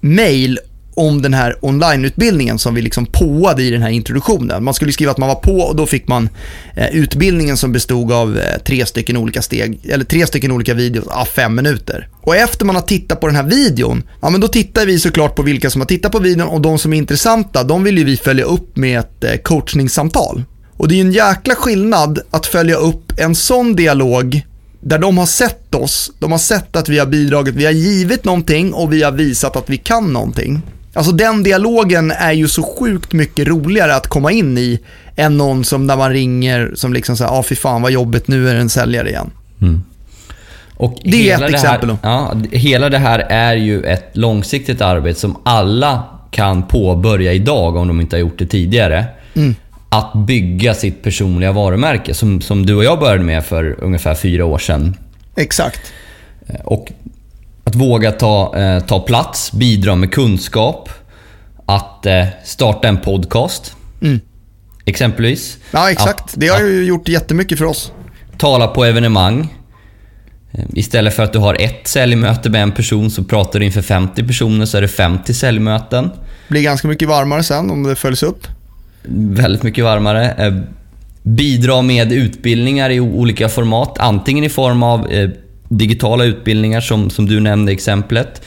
mail 0.00 0.58
om 0.94 1.22
den 1.22 1.34
här 1.34 1.56
onlineutbildningen 1.60 2.58
som 2.58 2.74
vi 2.74 2.82
liksom 2.82 3.06
påade 3.06 3.62
i 3.62 3.70
den 3.70 3.82
här 3.82 3.90
introduktionen. 3.90 4.64
Man 4.64 4.74
skulle 4.74 4.92
skriva 4.92 5.10
att 5.10 5.18
man 5.18 5.28
var 5.28 5.34
på 5.34 5.58
och 5.58 5.76
då 5.76 5.86
fick 5.86 6.08
man 6.08 6.28
eh, 6.76 6.96
utbildningen 6.96 7.56
som 7.56 7.72
bestod 7.72 8.12
av 8.12 8.38
eh, 8.38 8.58
tre 8.58 8.86
stycken 8.86 9.16
olika 9.16 9.42
steg, 9.42 9.80
eller 9.88 10.04
tre 10.04 10.26
stycken 10.26 10.52
olika 10.52 10.74
videos, 10.74 11.04
ah, 11.10 11.24
fem 11.24 11.54
minuter. 11.54 12.08
Och 12.20 12.36
efter 12.36 12.64
man 12.64 12.76
har 12.76 12.82
tittat 12.82 13.20
på 13.20 13.26
den 13.26 13.36
här 13.36 13.42
videon, 13.42 14.02
ja 14.22 14.30
men 14.30 14.40
då 14.40 14.48
tittar 14.48 14.86
vi 14.86 14.98
såklart 14.98 15.34
på 15.34 15.42
vilka 15.42 15.70
som 15.70 15.80
har 15.80 15.86
tittat 15.86 16.12
på 16.12 16.18
videon 16.18 16.48
och 16.48 16.60
de 16.60 16.78
som 16.78 16.92
är 16.92 16.96
intressanta, 16.96 17.64
de 17.64 17.84
vill 17.84 17.98
ju 17.98 18.04
vi 18.04 18.16
följa 18.16 18.44
upp 18.44 18.76
med 18.76 19.00
ett 19.00 19.24
eh, 19.24 19.36
coachningssamtal. 19.36 20.44
Och 20.76 20.88
det 20.88 20.94
är 20.94 20.96
ju 20.96 21.02
en 21.02 21.12
jäkla 21.12 21.54
skillnad 21.54 22.20
att 22.30 22.46
följa 22.46 22.76
upp 22.76 23.12
en 23.16 23.34
sån 23.34 23.76
dialog 23.76 24.42
där 24.88 24.98
de 24.98 25.18
har 25.18 25.26
sett 25.26 25.74
oss, 25.74 26.12
de 26.18 26.32
har 26.32 26.38
sett 26.38 26.76
att 26.76 26.88
vi 26.88 26.98
har 26.98 27.06
bidragit, 27.06 27.54
vi 27.54 27.64
har 27.64 27.72
givit 27.72 28.24
någonting 28.24 28.72
och 28.74 28.92
vi 28.92 29.02
har 29.02 29.12
visat 29.12 29.56
att 29.56 29.70
vi 29.70 29.76
kan 29.76 30.12
någonting. 30.12 30.62
Alltså 30.94 31.12
den 31.12 31.42
dialogen 31.42 32.10
är 32.10 32.32
ju 32.32 32.48
så 32.48 32.62
sjukt 32.62 33.12
mycket 33.12 33.48
roligare 33.48 33.94
att 33.94 34.06
komma 34.06 34.32
in 34.32 34.58
i 34.58 34.80
än 35.16 35.36
någon 35.36 35.64
som 35.64 35.86
när 35.86 35.96
man 35.96 36.12
ringer 36.12 36.72
som 36.74 36.92
liksom 36.92 37.16
säger, 37.16 37.30
ja 37.30 37.38
ah, 37.38 37.42
fy 37.42 37.54
fan 37.54 37.82
vad 37.82 37.92
jobbigt, 37.92 38.28
nu 38.28 38.48
är 38.48 38.54
det 38.54 38.60
en 38.60 38.68
säljare 38.68 39.08
igen. 39.08 39.30
Och 40.74 40.98
Det 41.04 41.30
är 41.30 41.34
ett 41.34 41.40
det 41.40 41.46
exempel 41.46 41.90
här, 41.90 41.96
då. 42.02 42.08
ja, 42.08 42.34
Hela 42.58 42.88
det 42.88 42.98
här 42.98 43.18
är 43.18 43.54
ju 43.54 43.82
ett 43.82 44.10
långsiktigt 44.12 44.80
arbete 44.80 45.20
som 45.20 45.36
alla 45.42 46.02
kan 46.30 46.62
påbörja 46.62 47.32
idag 47.32 47.76
om 47.76 47.88
de 47.88 48.00
inte 48.00 48.16
har 48.16 48.20
gjort 48.20 48.38
det 48.38 48.46
tidigare. 48.46 49.04
Mm. 49.34 49.54
Att 49.98 50.12
bygga 50.26 50.74
sitt 50.74 51.02
personliga 51.02 51.52
varumärke 51.52 52.14
som, 52.14 52.40
som 52.40 52.66
du 52.66 52.74
och 52.74 52.84
jag 52.84 52.98
började 52.98 53.24
med 53.24 53.44
för 53.44 53.76
ungefär 53.84 54.14
fyra 54.14 54.44
år 54.44 54.58
sedan. 54.58 54.96
Exakt. 55.36 55.92
Eh, 56.46 56.60
Och 56.64 56.92
att 57.64 57.74
våga 57.74 58.12
ta, 58.12 58.56
eh, 58.58 58.80
ta 58.80 59.00
plats, 59.00 59.52
bidra 59.52 59.94
med 59.94 60.12
kunskap. 60.12 60.88
Att 61.66 62.06
eh, 62.06 62.24
starta 62.44 62.88
en 62.88 62.98
podcast. 63.00 63.74
Mm. 64.02 64.20
Exempelvis. 64.84 65.58
Ja, 65.70 65.90
exakt. 65.90 66.20
Att, 66.20 66.34
Det 66.36 66.48
har 66.48 66.60
ju 66.60 66.84
gjort 66.84 67.08
jättemycket 67.08 67.58
för 67.58 67.64
oss. 67.64 67.92
tala 68.38 68.66
på 68.68 68.84
evenemang. 68.84 69.54
Eh, 70.52 70.64
Istället 70.74 71.14
för 71.14 71.22
att 71.22 71.32
du 71.32 71.38
har 71.38 71.54
ett 71.62 71.88
säljmöte 71.88 72.50
med 72.50 72.62
en 72.62 72.72
person 72.72 73.10
så 73.10 73.24
pratar 73.24 73.58
du 73.58 73.64
inför 73.66 73.82
50 73.82 74.22
personer 74.26 74.66
så 74.66 74.76
är 74.76 74.82
det 74.82 74.88
50 74.88 75.34
säljmöten. 75.34 76.10
Blir 76.48 76.62
ganska 76.62 76.88
mycket 76.88 77.08
varmare 77.08 77.42
sen 77.42 77.70
om 77.70 77.82
det 77.82 77.96
följs 77.96 78.22
upp. 78.22 78.46
Väldigt 79.08 79.62
mycket 79.62 79.84
varmare. 79.84 80.34
Eh, 80.38 80.54
bidra 81.22 81.82
med 81.82 82.12
utbildningar 82.12 82.90
i 82.90 83.00
olika 83.00 83.48
format. 83.48 83.98
Antingen 83.98 84.44
i 84.44 84.48
form 84.48 84.82
av 84.82 85.12
eh, 85.12 85.30
digitala 85.68 86.24
utbildningar 86.24 86.80
som, 86.80 87.10
som 87.10 87.26
du 87.26 87.40
nämnde 87.40 87.72
exemplet. 87.72 88.42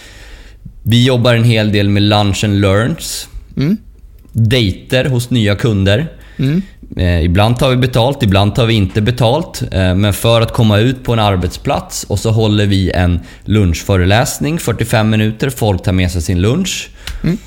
Vi 0.84 1.06
jobbar 1.06 1.36
en 1.36 1.44
hel 1.44 1.72
del 1.72 1.90
med 1.90 2.04
lunch 2.04 2.44
and 2.44 2.62
learns. 2.62 3.28
Mm. 3.58 3.78
Dejter 4.32 5.06
hos 5.06 5.30
nya 5.30 5.56
kunder. 5.56 6.08
Mm. 6.38 6.62
Eh, 6.98 7.24
ibland 7.24 7.60
tar 7.60 7.70
vi 7.70 7.76
betalt, 7.76 8.24
ibland 8.24 8.56
tar 8.56 8.66
vi 8.66 8.74
inte 8.74 9.02
betalt. 9.02 9.64
Men 9.72 10.14
för 10.14 10.42
att 10.42 10.54
komma 10.54 10.80
ut 10.80 11.04
på 11.04 11.14
en 11.14 11.20
arbetsplats 11.20 12.04
och 12.04 12.20
så 12.20 12.32
håller 12.32 12.66
vi 12.66 12.92
en 12.92 13.20
lunchföreläsning, 13.46 14.60
45 14.60 15.10
minuter. 15.10 15.50
Folk 15.50 15.84
tar 15.84 15.92
med 15.92 16.12
sig 16.12 16.22
sin 16.22 16.42
lunch. 16.42 16.90
Mm. 17.24 17.38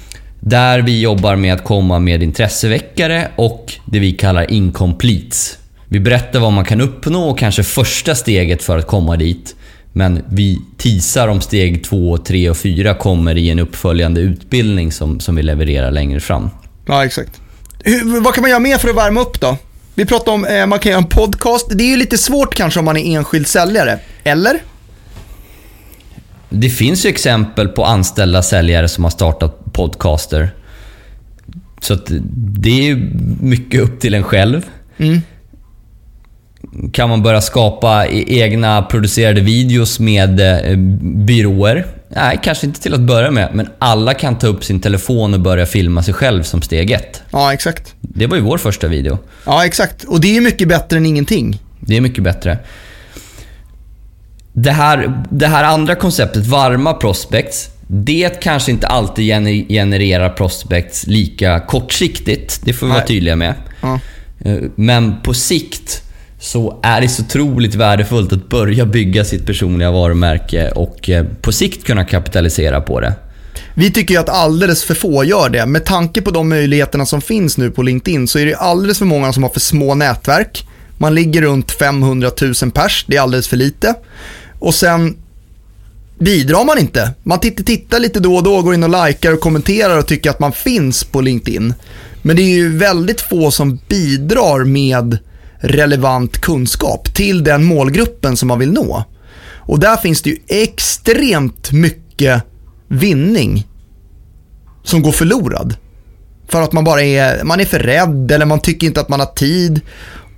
Där 0.45 0.83
vi 0.83 1.01
jobbar 1.01 1.37
med 1.37 1.55
att 1.55 1.65
komma 1.65 1.99
med 1.99 2.23
intresseväckare 2.23 3.29
och 3.37 3.73
det 3.85 3.99
vi 3.99 4.13
kallar 4.13 4.51
incompletes. 4.51 5.59
Vi 5.89 6.01
berättar 6.01 6.41
vad 6.41 6.53
man 6.53 6.65
kan 6.65 6.81
uppnå 6.81 7.31
och 7.31 7.39
kanske 7.39 7.63
första 7.63 8.15
steget 8.15 8.63
för 8.63 8.79
att 8.79 8.87
komma 8.87 9.17
dit. 9.17 9.57
Men 9.93 10.25
vi 10.29 10.59
tisar 10.79 11.29
om 11.29 11.41
steg 11.41 11.85
2, 11.85 12.19
3 12.19 12.51
och 12.51 12.57
4 12.57 12.95
kommer 12.95 13.39
i 13.39 13.51
en 13.51 13.59
uppföljande 13.59 14.21
utbildning 14.21 14.93
som, 14.93 15.21
som 15.21 15.37
vi 15.37 15.43
levererar 15.43 15.91
längre 15.91 16.21
fram. 16.21 16.51
Ja, 16.87 17.05
exakt. 17.05 17.41
Hur, 17.85 18.21
vad 18.21 18.35
kan 18.35 18.43
man 18.43 18.51
göra 18.51 18.61
mer 18.61 18.79
för 18.79 18.89
att 18.89 18.97
värma 18.97 19.21
upp 19.21 19.41
då? 19.41 19.57
Vi 19.95 20.07
pratade 20.07 20.31
om, 20.31 20.45
eh, 20.45 20.67
man 20.67 20.79
kan 20.79 20.91
göra 20.91 21.03
en 21.03 21.09
podcast. 21.09 21.67
Det 21.71 21.85
är 21.85 21.89
ju 21.89 21.97
lite 21.97 22.19
svårt 22.19 22.55
kanske 22.55 22.79
om 22.81 22.85
man 22.85 22.97
är 22.97 23.17
enskild 23.17 23.47
säljare. 23.47 23.99
Eller? 24.25 24.63
Det 26.53 26.71
finns 26.71 27.07
ju 27.07 27.11
exempel 27.11 27.69
på 27.69 27.85
anställda 27.85 28.43
säljare 28.43 28.89
som 28.89 29.05
har 29.05 29.11
startat 29.11 29.73
podcaster. 29.73 30.55
Så 31.81 31.97
det 32.37 32.91
är 32.91 32.97
mycket 33.41 33.81
upp 33.81 34.01
till 34.01 34.15
en 34.15 34.23
själv. 34.23 34.63
Mm. 34.99 35.21
Kan 36.93 37.09
man 37.09 37.23
börja 37.23 37.41
skapa 37.41 38.07
e- 38.07 38.25
egna 38.29 38.83
producerade 38.83 39.41
videos 39.41 40.01
med 40.01 40.41
eh, 40.41 40.77
byråer? 41.03 41.87
Nej, 42.09 42.41
kanske 42.43 42.67
inte 42.67 42.81
till 42.81 42.95
att 42.95 43.01
börja 43.01 43.31
med, 43.31 43.49
men 43.53 43.69
alla 43.79 44.15
kan 44.15 44.39
ta 44.39 44.47
upp 44.47 44.65
sin 44.65 44.81
telefon 44.81 45.35
och 45.35 45.41
börja 45.41 45.67
filma 45.67 46.03
sig 46.03 46.15
själv 46.15 46.43
som 46.43 46.63
steg 46.63 46.91
ett. 46.91 47.23
Ja, 47.31 47.53
exakt. 47.53 47.95
Det 48.01 48.27
var 48.27 48.37
ju 48.37 48.43
vår 48.43 48.59
första 48.59 48.89
video. 48.89 49.19
Ja, 49.47 49.67
exakt. 49.67 50.05
Och 50.05 50.21
det 50.21 50.37
är 50.37 50.41
mycket 50.41 50.69
bättre 50.69 50.97
än 50.97 51.07
ingenting. 51.07 51.61
Det 51.81 51.97
är 51.97 52.01
mycket 52.01 52.25
bättre. 52.25 52.59
Det 54.53 54.71
här, 54.71 55.25
det 55.31 55.47
här 55.47 55.65
andra 55.65 55.95
konceptet, 55.95 56.47
varma 56.47 56.95
prospects, 56.95 57.71
det 57.87 58.43
kanske 58.43 58.71
inte 58.71 58.87
alltid 58.87 59.25
genererar 59.69 60.29
prospects 60.29 61.07
lika 61.07 61.61
kortsiktigt. 61.61 62.61
Det 62.65 62.73
får 62.73 62.87
vi 62.87 62.91
Nej. 62.91 62.99
vara 62.99 63.07
tydliga 63.07 63.37
med. 63.37 63.55
Ja. 63.81 64.01
Eh, 64.45 64.57
men 64.75 65.23
på 65.23 65.35
sikt 65.35 66.03
så 66.41 66.81
är 66.83 67.01
det 67.01 67.09
så 67.09 67.23
otroligt 67.23 67.75
värdefullt 67.75 68.33
att 68.33 68.49
börja 68.49 68.87
bygga 68.87 69.25
sitt 69.25 69.47
personliga 69.47 69.91
varumärke 69.91 70.71
och 70.71 71.11
eh, 71.11 71.27
på 71.41 71.53
sikt 71.53 71.85
kunna 71.85 72.05
kapitalisera 72.05 72.81
på 72.81 73.01
det. 73.01 73.15
Vi 73.75 73.91
tycker 73.91 74.15
ju 74.15 74.21
att 74.21 74.29
alldeles 74.29 74.85
för 74.85 74.95
få 74.95 75.25
gör 75.25 75.49
det. 75.49 75.67
Med 75.67 75.85
tanke 75.85 76.23
på 76.23 76.31
de 76.31 76.49
möjligheterna 76.49 77.07
som 77.07 77.21
finns 77.21 77.59
nu 77.59 77.71
på 77.71 77.83
LinkedIn 77.83 78.29
så 78.29 78.39
är 78.39 78.47
det 78.47 78.55
alldeles 78.55 78.99
för 78.99 79.07
många 79.07 79.33
som 79.33 79.43
har 79.43 79.51
för 79.51 79.61
små 79.61 79.95
nätverk. 79.95 80.67
Man 80.99 81.15
ligger 81.15 81.43
runt 81.43 81.71
500 81.71 82.31
000 82.63 82.71
pers, 82.71 83.05
det 83.09 83.17
är 83.17 83.21
alldeles 83.21 83.49
för 83.49 83.57
lite. 83.57 83.95
Och 84.63 84.75
sen 84.75 85.17
bidrar 86.19 86.65
man 86.65 86.79
inte. 86.79 87.15
Man 87.23 87.41
tittar, 87.41 87.65
tittar 87.65 87.99
lite 87.99 88.21
då 88.21 88.37
och 88.37 88.43
då, 88.43 88.63
går 88.63 88.75
in 88.75 88.85
och 88.85 89.07
likar 89.07 89.33
och 89.33 89.41
kommenterar 89.41 89.99
och 89.99 90.07
tycker 90.07 90.31
att 90.31 90.41
man 90.41 90.53
finns 90.53 91.05
på 91.05 91.21
LinkedIn. 91.21 91.75
Men 92.23 92.37
det 92.37 92.43
är 92.43 92.55
ju 92.55 92.77
väldigt 92.79 93.21
få 93.21 93.51
som 93.51 93.79
bidrar 93.89 94.65
med 94.65 95.19
relevant 95.59 96.41
kunskap 96.41 97.15
till 97.15 97.45
den 97.45 97.65
målgruppen 97.65 98.37
som 98.37 98.49
man 98.49 98.59
vill 98.59 98.73
nå. 98.73 99.05
Och 99.57 99.81
där 99.81 99.97
finns 99.97 100.23
det 100.23 100.31
ju 100.31 100.39
extremt 100.47 101.73
mycket 101.73 102.43
vinning 102.89 103.67
som 104.85 105.03
går 105.03 105.13
förlorad. 105.13 105.77
För 106.49 106.63
att 106.63 106.73
man 106.73 106.85
bara 106.85 107.03
är, 107.03 107.45
man 107.45 107.61
är 107.61 107.65
för 107.65 107.79
rädd 107.79 108.31
eller 108.31 108.47
man 108.47 108.61
tycker 108.61 108.87
inte 108.87 109.01
att 109.01 109.09
man 109.09 109.21
har 109.21 109.27
tid. 109.27 109.81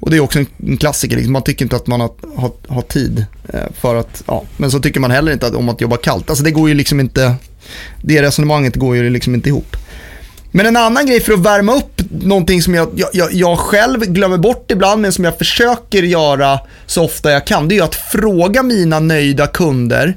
Och 0.04 0.10
det 0.10 0.16
är 0.16 0.20
också 0.20 0.38
en 0.38 0.76
klassiker, 0.76 1.16
liksom. 1.16 1.32
man 1.32 1.42
tycker 1.42 1.64
inte 1.64 1.76
att 1.76 1.86
man 1.86 2.00
har, 2.00 2.10
har, 2.36 2.52
har 2.68 2.82
tid. 2.82 3.26
Eh, 3.48 3.60
för 3.80 3.94
att, 3.94 4.22
ja. 4.26 4.44
Men 4.56 4.70
så 4.70 4.80
tycker 4.80 5.00
man 5.00 5.10
heller 5.10 5.32
inte 5.32 5.50
om 5.50 5.68
att 5.68 5.80
jobba 5.80 5.96
kallt. 5.96 6.30
Alltså 6.30 6.44
det 6.44 6.50
går 6.50 6.68
ju 6.68 6.74
liksom 6.74 7.00
inte, 7.00 7.34
det 8.02 8.22
resonemanget 8.22 8.76
går 8.76 8.96
ju 8.96 9.10
liksom 9.10 9.34
inte 9.34 9.48
ihop. 9.48 9.76
Men 10.50 10.66
en 10.66 10.76
annan 10.76 11.06
grej 11.06 11.20
för 11.20 11.32
att 11.32 11.38
värma 11.38 11.76
upp 11.76 12.00
någonting 12.10 12.62
som 12.62 12.74
jag, 12.74 13.02
jag, 13.12 13.32
jag, 13.32 13.58
själv 13.58 14.00
glömmer 14.00 14.38
bort 14.38 14.70
ibland, 14.70 15.02
men 15.02 15.12
som 15.12 15.24
jag 15.24 15.38
försöker 15.38 16.02
göra 16.02 16.60
så 16.86 17.04
ofta 17.04 17.30
jag 17.30 17.46
kan, 17.46 17.68
det 17.68 17.78
är 17.78 17.82
att 17.82 17.94
fråga 17.94 18.62
mina 18.62 19.00
nöjda 19.00 19.46
kunder 19.46 20.16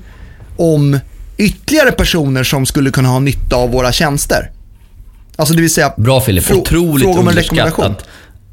om 0.57 0.99
ytterligare 1.37 1.91
personer 1.91 2.43
som 2.43 2.65
skulle 2.65 2.91
kunna 2.91 3.09
ha 3.09 3.19
nytta 3.19 3.55
av 3.55 3.71
våra 3.71 3.91
tjänster. 3.91 4.51
Alltså 5.35 5.53
det 5.53 5.61
vill 5.61 5.73
säga... 5.73 5.93
Bra 5.97 6.21
Filip, 6.21 6.51
otroligt 6.51 7.17
underskattat. 7.17 8.05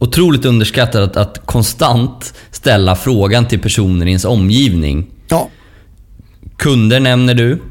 Otroligt 0.04 0.44
underskattat 0.44 1.02
att, 1.02 1.16
att 1.16 1.46
konstant 1.46 2.34
ställa 2.50 2.96
frågan 2.96 3.46
till 3.46 3.61
personer 3.61 4.06
i 4.06 4.08
ens 4.08 4.25
omgivning. 4.25 5.06
Ja. 5.28 5.49
Kunder 6.56 7.00
nämner 7.00 7.34
du. 7.34 7.62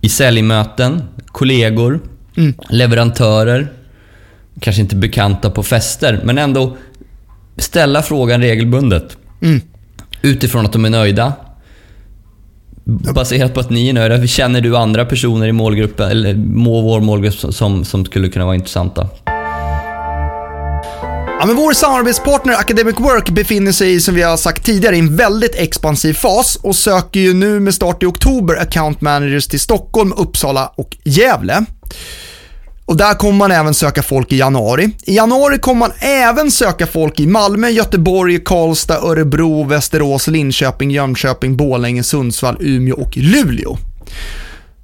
I 0.00 0.08
säljmöten, 0.08 1.02
kollegor, 1.26 2.00
Mm. 2.36 2.54
Leverantörer, 2.70 3.72
kanske 4.60 4.82
inte 4.82 4.96
bekanta 4.96 5.50
på 5.50 5.62
fester, 5.62 6.20
men 6.24 6.38
ändå 6.38 6.76
ställa 7.56 8.02
frågan 8.02 8.40
regelbundet. 8.40 9.16
Mm. 9.42 9.60
Utifrån 10.22 10.66
att 10.66 10.72
de 10.72 10.84
är 10.84 10.90
nöjda. 10.90 11.32
Baserat 13.14 13.54
på 13.54 13.60
att 13.60 13.70
ni 13.70 13.88
är 13.88 13.92
nöjda, 13.92 14.26
känner 14.26 14.60
du 14.60 14.76
andra 14.76 15.04
personer 15.04 15.46
i 15.46 15.52
målgruppen, 15.52 16.10
eller 16.10 16.34
må 16.34 16.80
vår 16.80 17.00
målgrupp 17.00 17.34
som, 17.34 17.84
som 17.84 18.04
skulle 18.04 18.28
kunna 18.28 18.44
vara 18.44 18.54
intressanta? 18.54 19.08
Ja, 21.44 21.48
men 21.48 21.56
vår 21.56 21.72
samarbetspartner 21.72 22.52
Academic 22.54 23.00
Work 23.00 23.30
befinner 23.30 23.72
sig, 23.72 24.00
som 24.00 24.14
vi 24.14 24.22
har 24.22 24.36
sagt 24.36 24.64
tidigare, 24.64 24.96
i 24.96 24.98
en 24.98 25.16
väldigt 25.16 25.54
expansiv 25.54 26.14
fas 26.14 26.56
och 26.56 26.76
söker 26.76 27.20
ju 27.20 27.34
nu 27.34 27.60
med 27.60 27.74
start 27.74 28.02
i 28.02 28.06
oktober 28.06 28.56
account 28.56 29.00
managers 29.00 29.46
till 29.46 29.60
Stockholm, 29.60 30.12
Uppsala 30.16 30.72
och 30.76 30.96
Gävle. 31.04 31.64
Och 32.84 32.96
där 32.96 33.14
kommer 33.14 33.38
man 33.38 33.50
även 33.50 33.74
söka 33.74 34.02
folk 34.02 34.32
i 34.32 34.36
januari. 34.36 34.90
I 35.02 35.16
januari 35.16 35.58
kommer 35.58 35.78
man 35.78 35.92
även 35.98 36.50
söka 36.50 36.86
folk 36.86 37.20
i 37.20 37.26
Malmö, 37.26 37.68
Göteborg, 37.68 38.44
Karlstad, 38.44 38.98
Örebro, 38.98 39.64
Västerås, 39.64 40.26
Linköping, 40.26 40.90
Jönköping, 40.90 41.56
Borlänge, 41.56 42.02
Sundsvall, 42.02 42.56
Umeå 42.60 42.96
och 42.96 43.16
Luleå. 43.16 43.78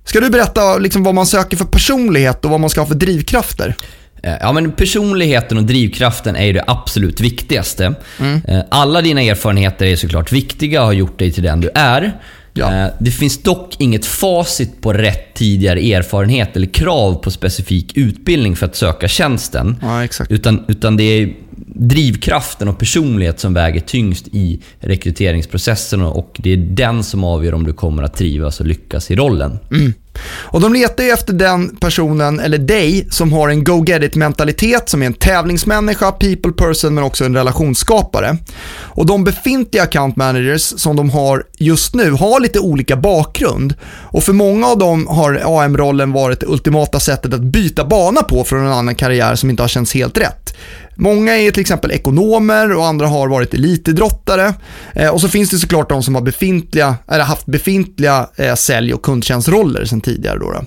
Ska 0.05 0.21
du 0.21 0.31
berätta 0.31 0.79
liksom 0.79 1.02
vad 1.02 1.14
man 1.14 1.26
söker 1.26 1.57
för 1.57 1.64
personlighet 1.64 2.45
och 2.45 2.50
vad 2.50 2.61
man 2.61 2.71
ska 2.71 2.81
ha 2.81 2.87
för 2.87 2.95
drivkrafter? 2.95 3.76
Eh, 4.23 4.35
ja, 4.41 4.53
men 4.53 4.73
personligheten 4.73 5.59
och 5.59 5.65
drivkraften 5.65 6.37
är 6.37 6.45
ju 6.45 6.53
det 6.53 6.65
absolut 6.67 7.21
viktigaste. 7.21 7.95
Mm. 8.21 8.41
Eh, 8.49 8.61
alla 8.69 9.03
dina 9.03 9.23
erfarenheter 9.23 9.87
är 9.87 9.97
såklart 9.97 10.33
viktiga 10.33 10.81
och 10.81 10.87
har 10.87 10.93
gjort 10.93 11.19
dig 11.19 11.33
till 11.33 11.43
den 11.43 11.61
du 11.61 11.71
är. 11.75 12.12
Ja. 12.53 12.75
Eh, 12.75 12.93
det 12.99 13.11
finns 13.11 13.43
dock 13.43 13.75
inget 13.79 14.07
facit 14.07 14.83
på 14.83 14.93
rätt 14.93 15.35
tidigare 15.35 15.81
erfarenhet 15.81 16.57
eller 16.57 16.67
krav 16.67 17.15
på 17.15 17.31
specifik 17.31 17.97
utbildning 17.97 18.57
för 18.57 18.67
att 18.67 18.77
söka 18.77 19.09
tjänsten. 19.09 19.77
Ja, 19.83 20.09
utan, 20.29 20.65
utan 20.69 20.97
det 20.97 21.03
är 21.03 21.35
drivkraften 21.75 22.69
och 22.69 22.79
personlighet 22.79 23.41
som 23.41 23.55
väger 23.55 23.81
tyngst 23.81 24.29
i 24.33 24.61
rekryteringsprocessen 24.81 26.03
och 26.03 26.37
det 26.39 26.53
är 26.53 26.57
den 26.57 27.05
som 27.05 27.25
avgör 27.25 27.55
om 27.55 27.65
du 27.65 27.73
kommer 27.73 28.03
att 28.03 28.17
trivas 28.17 28.61
och 28.61 28.67
lyckas 28.67 29.11
i 29.11 29.17
rollen. 29.17 29.59
Mm. 29.71 29.93
Och 30.29 30.61
De 30.61 30.73
letar 30.73 31.05
ju 31.05 31.11
efter 31.11 31.33
den 31.33 31.77
personen, 31.77 32.41
eller 32.41 32.59
dig, 32.59 33.07
som 33.11 33.33
har 33.33 33.49
en 33.49 33.65
go-get-it-mentalitet, 33.65 34.89
som 34.89 35.03
är 35.03 35.07
en 35.07 35.15
tävlingsmänniska, 35.15 36.12
people 36.12 36.53
person, 36.53 36.95
men 36.95 37.05
också 37.05 37.25
en 37.25 37.37
relationsskapare. 37.37 38.37
Och 38.79 39.07
De 39.07 39.25
befintliga 39.25 39.83
account 39.83 40.17
managers 40.17 40.62
som 40.62 40.97
de 40.97 41.11
har 41.11 41.45
just 41.59 41.95
nu 41.95 42.11
har 42.11 42.41
lite 42.41 42.61
olika 42.61 42.97
bakgrund. 42.97 43.75
Och 43.85 44.25
För 44.25 44.33
många 44.33 44.67
av 44.67 44.79
dem 44.79 45.07
har 45.07 45.41
AM-rollen 45.45 46.12
varit 46.12 46.41
det 46.41 46.47
ultimata 46.47 47.00
sättet 47.00 47.35
att 47.35 47.41
byta 47.41 47.85
bana 47.85 48.23
på 48.23 48.45
från 48.45 48.67
en 48.67 48.73
annan 48.73 48.95
karriär 48.95 49.35
som 49.35 49.50
inte 49.50 49.62
har 49.62 49.69
känts 49.69 49.95
helt 49.95 50.19
rätt. 50.19 50.55
Många 51.00 51.37
är 51.37 51.50
till 51.50 51.61
exempel 51.61 51.90
ekonomer 51.90 52.73
och 52.73 52.87
andra 52.87 53.07
har 53.07 53.28
varit 53.28 53.54
elitidrottare. 53.54 54.54
Eh, 54.95 55.09
och 55.09 55.21
så 55.21 55.28
finns 55.28 55.50
det 55.50 55.59
såklart 55.59 55.88
de 55.88 56.02
som 56.02 56.14
har 56.14 56.23
befintliga, 56.23 56.97
eller 57.09 57.25
haft 57.25 57.47
befintliga 57.47 58.28
eh, 58.37 58.54
sälj 58.54 58.95
och 58.95 59.02
kundtjänstroller 59.02 59.85
sedan 59.85 60.00
tidigare. 60.00 60.38
Då, 60.38 60.50
då. 60.50 60.64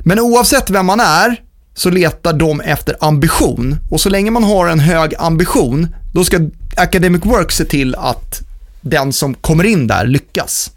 Men 0.00 0.20
oavsett 0.20 0.70
vem 0.70 0.86
man 0.86 1.00
är 1.00 1.36
så 1.74 1.90
letar 1.90 2.32
de 2.32 2.60
efter 2.60 2.96
ambition. 3.00 3.76
Och 3.90 4.00
så 4.00 4.10
länge 4.10 4.30
man 4.30 4.44
har 4.44 4.68
en 4.68 4.80
hög 4.80 5.14
ambition, 5.18 5.88
då 6.14 6.24
ska 6.24 6.40
Academic 6.76 7.24
Work 7.24 7.52
se 7.52 7.64
till 7.64 7.94
att 7.94 8.40
den 8.80 9.12
som 9.12 9.34
kommer 9.34 9.64
in 9.64 9.86
där 9.86 10.06
lyckas. 10.06 10.70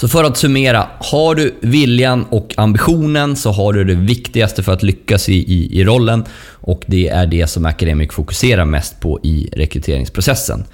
Så 0.00 0.08
för 0.08 0.24
att 0.24 0.36
summera, 0.36 0.88
har 0.98 1.34
du 1.34 1.54
viljan 1.60 2.24
och 2.30 2.54
ambitionen 2.56 3.36
så 3.36 3.52
har 3.52 3.72
du 3.72 3.84
det 3.84 3.94
viktigaste 3.94 4.62
för 4.62 4.72
att 4.72 4.82
lyckas 4.82 5.28
i, 5.28 5.34
i, 5.34 5.80
i 5.80 5.84
rollen 5.84 6.24
och 6.52 6.82
det 6.86 7.08
är 7.08 7.26
det 7.26 7.46
som 7.46 7.66
Academic 7.66 8.12
fokuserar 8.12 8.64
mest 8.64 9.00
på 9.00 9.20
i 9.22 9.50
rekryteringsprocessen. 9.52 10.64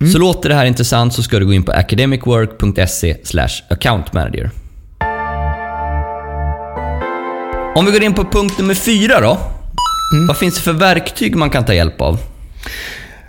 Mm. 0.00 0.12
Så 0.12 0.18
låter 0.18 0.48
det 0.48 0.54
här 0.54 0.66
intressant 0.66 1.14
så 1.14 1.22
ska 1.22 1.38
du 1.38 1.46
gå 1.46 1.52
in 1.52 1.62
på 1.62 1.72
academicwork.se 1.72 3.16
accountmanager. 3.68 4.50
Om 7.76 7.86
vi 7.86 7.92
går 7.92 8.02
in 8.02 8.14
på 8.14 8.24
punkt 8.24 8.58
nummer 8.58 8.74
fyra 8.74 9.20
då. 9.20 9.38
Mm. 10.14 10.26
Vad 10.26 10.36
finns 10.36 10.54
det 10.54 10.60
för 10.60 10.72
verktyg 10.72 11.36
man 11.36 11.50
kan 11.50 11.64
ta 11.64 11.74
hjälp 11.74 12.00
av? 12.00 12.18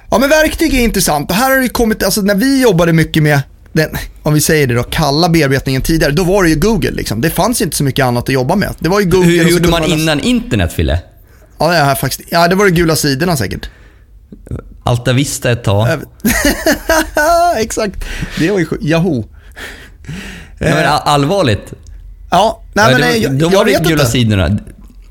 Ja, 0.10 0.18
men 0.20 0.30
verktyg 0.30 0.74
är 0.74 0.84
intressant. 0.84 1.32
Och 1.32 1.36
här 1.36 1.56
har 1.56 1.62
det 1.62 1.70
kommit, 1.70 2.04
alltså 2.04 2.22
när 2.22 2.36
vi 2.36 2.62
jobbade 2.62 2.94
mycket 2.94 3.24
med 3.24 3.42
den, 3.78 3.90
om 4.24 4.34
vi 4.34 4.42
säger 4.42 4.68
det 4.68 4.74
då, 4.74 4.84
kalla 4.84 5.30
bearbetningen 5.30 5.82
tidigare, 5.82 6.12
då 6.12 6.24
var 6.24 6.44
det 6.44 6.50
ju 6.50 6.56
Google. 6.56 6.92
Liksom. 6.92 7.22
Det 7.22 7.30
fanns 7.30 7.62
inte 7.62 7.78
så 7.78 7.84
mycket 7.84 8.06
annat 8.06 8.24
att 8.24 8.34
jobba 8.34 8.56
med. 8.56 8.76
Det 8.80 8.90
var 8.90 9.00
ju 9.00 9.06
Google. 9.06 9.28
Hur 9.28 9.50
gjorde 9.50 9.68
man 9.68 9.84
innan 9.84 10.20
internet, 10.20 10.74
Fille? 10.74 11.00
Ja, 11.60 11.68
det, 11.68 11.76
här 11.76 11.96
faktiskt, 11.96 12.30
ja, 12.32 12.48
det 12.48 12.56
var 12.56 12.66
det 12.66 12.72
gula 12.72 12.96
sidorna 12.96 13.38
säkert. 13.38 13.70
Alta 14.84 15.14
Vista 15.14 15.52
ett 15.52 15.64
tag. 15.64 15.88
Exakt. 17.58 18.06
Det 18.40 18.52
var 18.52 18.60
ju 18.60 18.68
Yahoo. 18.82 19.26
Nej, 20.60 20.74
men 20.74 20.86
allvarligt. 20.86 21.74
Ja, 22.32 22.64
nej, 22.74 22.92
men 22.92 23.02
nej, 23.02 23.24
jag, 23.24 23.40
då 23.40 23.50
var 23.50 23.66
det 23.66 23.72
gula 23.72 23.92
inte. 23.92 24.06
sidorna. 24.06 24.58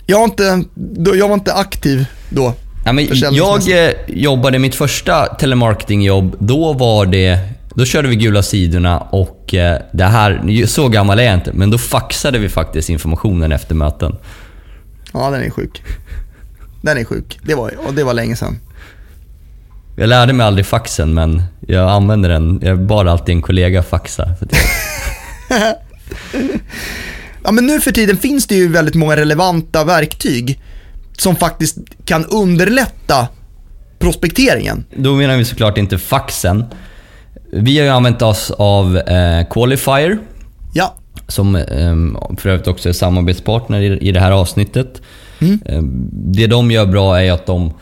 Jag 0.07 0.19
var 0.19 0.25
inte, 0.25 0.63
då, 0.75 1.17
jag 1.17 1.29
var 1.29 1.35
inte 1.35 1.55
aktiv 1.55 2.07
då. 2.29 2.55
Ja, 2.85 2.93
men 2.93 3.09
jag 3.33 3.87
eh, 3.87 3.93
jobbade 4.07 4.59
mitt 4.59 4.75
första 4.75 5.27
telemarketingjobb. 5.27 6.37
Då 6.39 6.73
var 6.73 7.07
det 7.07 7.39
då 7.77 7.85
körde 7.85 8.09
vi 8.09 8.17
gula 8.17 8.43
sidorna 8.43 8.99
och 8.99 9.55
eh, 9.55 9.81
det 9.93 10.05
här, 10.05 10.67
så 10.67 10.89
gammal 10.89 11.19
är 11.19 11.23
jag 11.23 11.35
inte, 11.35 11.53
men 11.53 11.71
då 11.71 11.79
faxade 11.79 12.39
vi 12.39 12.49
faktiskt 12.49 12.91
informationen 12.91 13.53
efter 13.53 13.75
möten. 13.75 14.17
Ja, 15.13 15.31
den 15.31 15.43
är 15.43 15.51
sjuk. 15.51 15.83
Den 16.83 16.99
är 16.99 17.05
sjuk. 17.05 17.39
Det 17.43 17.55
var, 17.55 17.73
och 17.87 17.95
det 17.95 18.05
var 18.05 18.15
länge 18.15 18.37
sedan. 18.37 18.59
Jag 19.97 20.09
lärde 20.09 20.33
mig 20.33 20.47
aldrig 20.47 20.67
faxen, 20.67 21.15
men 21.15 21.43
jag 21.61 21.91
använde 21.91 22.29
den. 22.29 22.61
Jag 22.63 22.83
bad 22.83 23.09
alltid 23.09 23.35
en 23.35 23.43
kollega 23.43 23.83
faxa. 23.83 24.35
ja, 27.45 27.53
men 27.53 27.67
nu 27.67 27.81
för 27.81 27.93
tiden 27.93 28.17
finns 28.17 28.47
det 28.47 28.55
ju 28.55 28.69
väldigt 28.69 28.95
många 28.95 29.17
relevanta 29.17 29.85
verktyg 29.85 30.61
som 31.19 31.37
faktiskt 31.37 31.79
kan 32.05 32.25
underlätta 32.25 33.29
prospekteringen. 33.99 34.85
Då 34.97 35.15
menar 35.15 35.37
vi 35.37 35.45
såklart 35.45 35.79
inte 35.79 35.99
faxen. 35.99 36.65
Vi 37.57 37.79
har 37.79 37.85
ju 37.85 37.91
använt 37.91 38.23
oss 38.23 38.51
av 38.51 38.97
eh, 38.97 39.47
Qualifier. 39.51 40.19
Ja. 40.73 40.95
Som 41.29 41.57
eh, 41.57 42.37
för 42.39 42.49
övrigt 42.49 42.67
också 42.67 42.89
är 42.89 42.93
samarbetspartner 42.93 43.81
i, 43.81 44.09
i 44.09 44.13
det 44.13 44.21
här 44.21 44.33
avsnittet. 44.33 45.03
Mm. 45.39 45.61
Eh, 45.65 45.83
det 46.13 46.47
de 46.47 46.71
gör 46.71 46.87
bra 46.87 47.23
är 47.23 47.33
att 47.33 47.47
de 47.47 47.73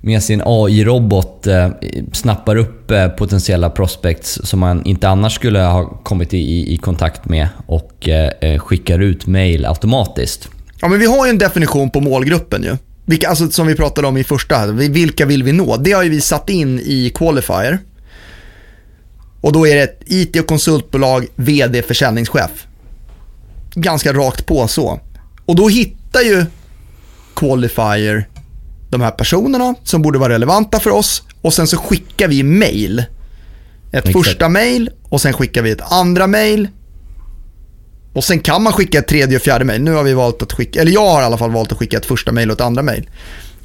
med 0.00 0.22
sin 0.22 0.42
AI-robot 0.44 1.46
eh, 1.46 1.68
snappar 2.12 2.56
upp 2.56 2.90
eh, 2.90 3.08
potentiella 3.08 3.70
prospects 3.70 4.40
som 4.44 4.60
man 4.60 4.84
inte 4.84 5.08
annars 5.08 5.34
skulle 5.34 5.60
ha 5.60 5.84
kommit 5.84 6.34
i, 6.34 6.74
i 6.74 6.76
kontakt 6.76 7.24
med 7.24 7.48
och 7.66 8.08
eh, 8.08 8.30
eh, 8.40 8.58
skickar 8.58 8.98
ut 8.98 9.26
mail 9.26 9.66
automatiskt. 9.66 10.48
Ja, 10.80 10.88
men 10.88 10.98
vi 10.98 11.06
har 11.06 11.26
ju 11.26 11.30
en 11.30 11.38
definition 11.38 11.90
på 11.90 12.00
målgruppen 12.00 12.62
ju. 12.62 12.76
Vilka, 13.04 13.28
alltså, 13.28 13.50
som 13.50 13.66
vi 13.66 13.74
pratade 13.74 14.06
om 14.06 14.16
i 14.16 14.24
första, 14.24 14.66
vilka 14.66 15.26
vill 15.26 15.42
vi 15.42 15.52
nå? 15.52 15.76
Det 15.76 15.92
har 15.92 16.02
ju 16.02 16.10
vi 16.10 16.20
satt 16.20 16.50
in 16.50 16.80
i 16.80 17.12
Qualifier. 17.14 17.78
Och 19.42 19.52
då 19.52 19.66
är 19.66 19.74
det 19.74 19.82
ett 19.82 20.00
IT 20.06 20.40
och 20.40 20.46
konsultbolag, 20.46 21.26
VD, 21.36 21.82
försäljningschef. 21.82 22.66
Ganska 23.74 24.12
rakt 24.12 24.46
på 24.46 24.68
så. 24.68 25.00
Och 25.46 25.56
då 25.56 25.68
hittar 25.68 26.20
ju 26.20 26.46
Qualifier 27.34 28.28
de 28.90 29.00
här 29.00 29.10
personerna 29.10 29.74
som 29.84 30.02
borde 30.02 30.18
vara 30.18 30.32
relevanta 30.32 30.80
för 30.80 30.90
oss 30.90 31.22
och 31.42 31.54
sen 31.54 31.66
så 31.66 31.76
skickar 31.76 32.28
vi 32.28 32.42
mail. 32.42 32.98
Ett 33.92 34.08
Exakt. 34.08 34.12
första 34.12 34.48
mail 34.48 34.90
och 35.02 35.20
sen 35.20 35.32
skickar 35.32 35.62
vi 35.62 35.70
ett 35.70 35.92
andra 35.92 36.26
mail. 36.26 36.68
Och 38.12 38.24
sen 38.24 38.40
kan 38.40 38.62
man 38.62 38.72
skicka 38.72 38.98
ett 38.98 39.08
tredje 39.08 39.36
och 39.36 39.42
fjärde 39.42 39.64
mail. 39.64 39.82
Nu 39.82 39.92
har 39.92 40.02
vi 40.02 40.14
valt 40.14 40.42
att 40.42 40.52
skicka, 40.52 40.80
eller 40.80 40.92
jag 40.92 41.10
har 41.10 41.22
i 41.22 41.24
alla 41.24 41.38
fall 41.38 41.50
valt 41.50 41.72
att 41.72 41.78
skicka 41.78 41.96
ett 41.96 42.06
första 42.06 42.32
mail 42.32 42.50
och 42.50 42.54
ett 42.54 42.60
andra 42.60 42.82
mail. 42.82 43.10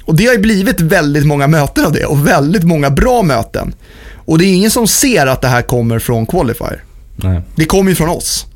Och 0.04 0.14
det 0.14 0.26
har 0.26 0.32
ju 0.32 0.38
blivit 0.38 0.80
väldigt 0.80 1.26
många 1.26 1.46
möten 1.46 1.84
av 1.84 1.92
det 1.92 2.04
och 2.04 2.26
väldigt 2.26 2.64
många 2.64 2.90
bra 2.90 3.22
möten. 3.22 3.74
Och 4.28 4.38
det 4.38 4.44
är 4.44 4.54
ingen 4.54 4.70
som 4.70 4.86
ser 4.86 5.26
att 5.26 5.40
det 5.40 5.48
här 5.48 5.62
kommer 5.62 5.98
från 5.98 6.26
Qualifier. 6.26 6.84
Nej. 7.16 7.40
Det 7.56 7.64
kommer 7.64 7.90
ju 7.90 7.94
från 7.94 8.08
oss. 8.08 8.46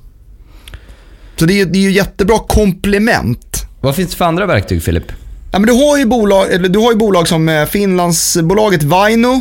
Så 1.37 1.45
det 1.45 1.61
är, 1.61 1.67
det 1.67 1.79
är 1.79 1.83
ju 1.83 1.93
jättebra 1.93 2.39
komplement. 2.39 3.63
Vad 3.81 3.97
finns 3.97 4.11
det 4.11 4.17
för 4.17 4.25
andra 4.25 4.47
verktyg, 4.47 4.83
Filip? 4.83 5.05
Ja, 5.53 5.59
men 5.59 5.67
du, 5.67 5.73
har 5.73 5.99
ju 5.99 6.07
bolag, 6.07 6.53
eller 6.53 6.69
du 6.69 6.79
har 6.79 6.93
ju 6.93 6.99
bolag 6.99 7.29
som 7.29 7.49
eh, 7.49 7.65
Finlandsbolaget 7.65 8.83
Vaino. 8.83 9.41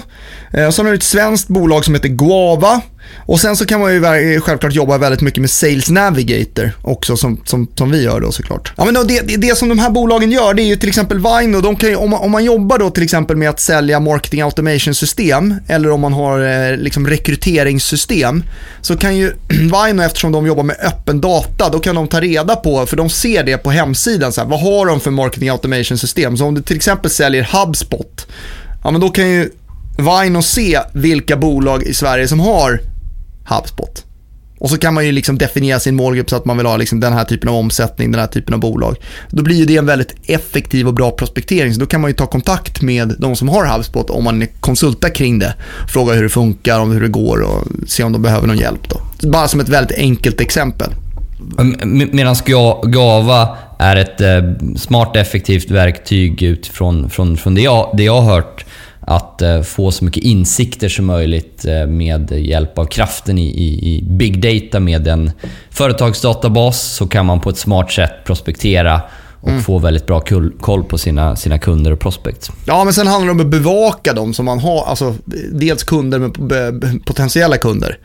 Eh, 0.53 0.69
sen 0.69 0.85
har 0.85 0.91
du 0.91 0.97
ett 0.97 1.03
svenskt 1.03 1.47
bolag 1.47 1.85
som 1.85 1.93
heter 1.93 2.09
Guava. 2.09 2.81
Och 3.25 3.39
sen 3.39 3.55
så 3.55 3.65
kan 3.65 3.79
man 3.79 3.93
ju 3.93 4.41
självklart 4.41 4.73
jobba 4.73 4.97
väldigt 4.97 5.21
mycket 5.21 5.41
med 5.41 5.49
Sales 5.49 5.89
Navigator 5.89 6.71
också 6.81 7.17
som, 7.17 7.41
som, 7.45 7.67
som 7.75 7.91
vi 7.91 8.03
gör 8.03 8.19
då 8.19 8.31
såklart. 8.31 8.73
Ja, 8.77 8.85
men 8.85 8.93
då, 8.93 9.03
det, 9.03 9.27
det, 9.27 9.37
det 9.37 9.57
som 9.57 9.69
de 9.69 9.79
här 9.79 9.89
bolagen 9.89 10.31
gör 10.31 10.53
det 10.53 10.61
är 10.61 10.65
ju 10.65 10.75
till 10.75 10.89
exempel 10.89 11.17
Vino. 11.17 11.61
De 11.61 11.75
kan 11.75 11.89
ju, 11.89 11.95
om, 11.95 12.09
man, 12.09 12.19
om 12.19 12.31
man 12.31 12.43
jobbar 12.43 12.77
då 12.77 12.89
till 12.89 13.03
exempel 13.03 13.37
med 13.37 13.49
att 13.49 13.59
sälja 13.59 13.99
marketing 13.99 14.41
automation 14.41 14.93
system 14.93 15.55
eller 15.67 15.91
om 15.91 16.01
man 16.01 16.13
har 16.13 16.69
eh, 16.71 16.77
liksom 16.77 17.07
rekryteringssystem 17.07 18.43
så 18.81 18.97
kan 18.97 19.17
ju 19.17 19.33
Vino 19.47 20.03
eftersom 20.03 20.31
de 20.31 20.47
jobbar 20.47 20.63
med 20.63 20.75
öppen 20.83 21.21
data 21.21 21.69
då 21.69 21.79
kan 21.79 21.95
de 21.95 22.07
ta 22.07 22.21
reda 22.21 22.55
på, 22.55 22.85
för 22.85 22.97
de 22.97 23.09
ser 23.09 23.43
det 23.43 23.57
på 23.57 23.71
hemsidan, 23.71 24.33
så 24.33 24.41
här, 24.41 24.47
vad 24.47 24.59
har 24.59 24.85
de 24.85 24.99
för 24.99 25.11
marketing 25.11 25.49
automation 25.49 25.97
system? 25.97 26.37
Så 26.37 26.45
om 26.45 26.53
du 26.53 26.61
till 26.61 26.75
exempel 26.75 27.11
säljer 27.11 27.49
HubSpot, 27.53 28.27
ja 28.83 28.91
men 28.91 29.01
då 29.01 29.09
kan 29.09 29.29
ju 29.29 29.49
Vine 29.97 30.43
se 30.43 30.79
vilka 30.93 31.37
bolag 31.37 31.83
i 31.83 31.93
Sverige 31.93 32.27
som 32.27 32.39
har 32.39 32.79
HubSpot. 33.45 34.05
Och 34.61 34.69
så 34.69 34.77
kan 34.77 34.93
man 34.93 35.05
ju 35.05 35.11
liksom 35.11 35.37
definiera 35.37 35.79
sin 35.79 35.95
målgrupp 35.95 36.29
så 36.29 36.35
att 36.35 36.45
man 36.45 36.57
vill 36.57 36.65
ha 36.65 36.77
liksom 36.77 36.99
den 36.99 37.13
här 37.13 37.23
typen 37.23 37.49
av 37.49 37.55
omsättning, 37.55 38.11
den 38.11 38.19
här 38.19 38.27
typen 38.27 38.53
av 38.53 38.59
bolag. 38.59 38.95
Då 39.29 39.43
blir 39.43 39.55
ju 39.55 39.65
det 39.65 39.77
en 39.77 39.85
väldigt 39.85 40.15
effektiv 40.25 40.87
och 40.87 40.93
bra 40.93 41.11
prospektering. 41.11 41.73
Så 41.73 41.79
då 41.79 41.85
kan 41.85 42.01
man 42.01 42.09
ju 42.09 42.13
ta 42.13 42.27
kontakt 42.27 42.81
med 42.81 43.15
de 43.19 43.35
som 43.35 43.49
har 43.49 43.65
HubSpot 43.65 44.09
om 44.09 44.23
man 44.23 44.47
konsultar 44.59 45.09
kring 45.09 45.39
det. 45.39 45.53
Fråga 45.87 46.13
hur 46.13 46.23
det 46.23 46.29
funkar, 46.29 46.79
om 46.79 46.91
hur 46.91 47.01
det 47.01 47.07
går 47.07 47.41
och 47.41 47.67
se 47.87 48.03
om 48.03 48.11
de 48.11 48.21
behöver 48.21 48.47
någon 48.47 48.57
hjälp. 48.57 48.89
Då. 48.89 49.29
Bara 49.29 49.47
som 49.47 49.59
ett 49.59 49.69
väldigt 49.69 49.97
enkelt 49.97 50.41
exempel. 50.41 50.89
Medan 52.11 52.35
Gava 52.83 53.57
är 53.79 53.95
ett 53.95 54.21
eh, 54.21 54.75
smart 54.77 55.15
effektivt 55.15 55.71
verktyg 55.71 56.43
utifrån 56.43 57.09
från, 57.09 57.37
från 57.37 57.55
det, 57.55 57.61
jag, 57.61 57.93
det 57.97 58.03
jag 58.03 58.21
har 58.21 58.33
hört 58.33 58.65
att 59.01 59.41
eh, 59.41 59.61
få 59.61 59.91
så 59.91 60.05
mycket 60.05 60.23
insikter 60.23 60.89
som 60.89 61.05
möjligt 61.05 61.65
eh, 61.65 61.87
med 61.87 62.31
hjälp 62.31 62.77
av 62.77 62.85
kraften 62.85 63.37
i, 63.37 63.47
i, 63.47 63.95
i, 63.95 64.03
big 64.03 64.41
data 64.41 64.79
med 64.79 65.07
en 65.07 65.31
företagsdatabas 65.69 66.81
så 66.81 67.07
kan 67.07 67.25
man 67.25 67.41
på 67.41 67.49
ett 67.49 67.57
smart 67.57 67.91
sätt 67.91 68.11
prospektera 68.25 69.01
och 69.41 69.49
mm. 69.49 69.61
få 69.61 69.79
väldigt 69.79 70.05
bra 70.05 70.23
koll 70.59 70.83
på 70.83 70.97
sina, 70.97 71.35
sina 71.35 71.59
kunder 71.59 71.91
och 71.91 71.99
prospects. 71.99 72.51
Ja, 72.65 72.83
men 72.83 72.93
sen 72.93 73.07
handlar 73.07 73.25
det 73.25 73.31
om 73.31 73.47
att 73.47 73.51
bevaka 73.51 74.13
dem 74.13 74.33
som 74.33 74.45
man 74.45 74.59
har. 74.59 74.85
Alltså, 74.85 75.15
dels 75.51 75.83
kunder, 75.83 76.19
men 76.19 76.99
potentiella 76.99 77.57
kunder. 77.57 77.97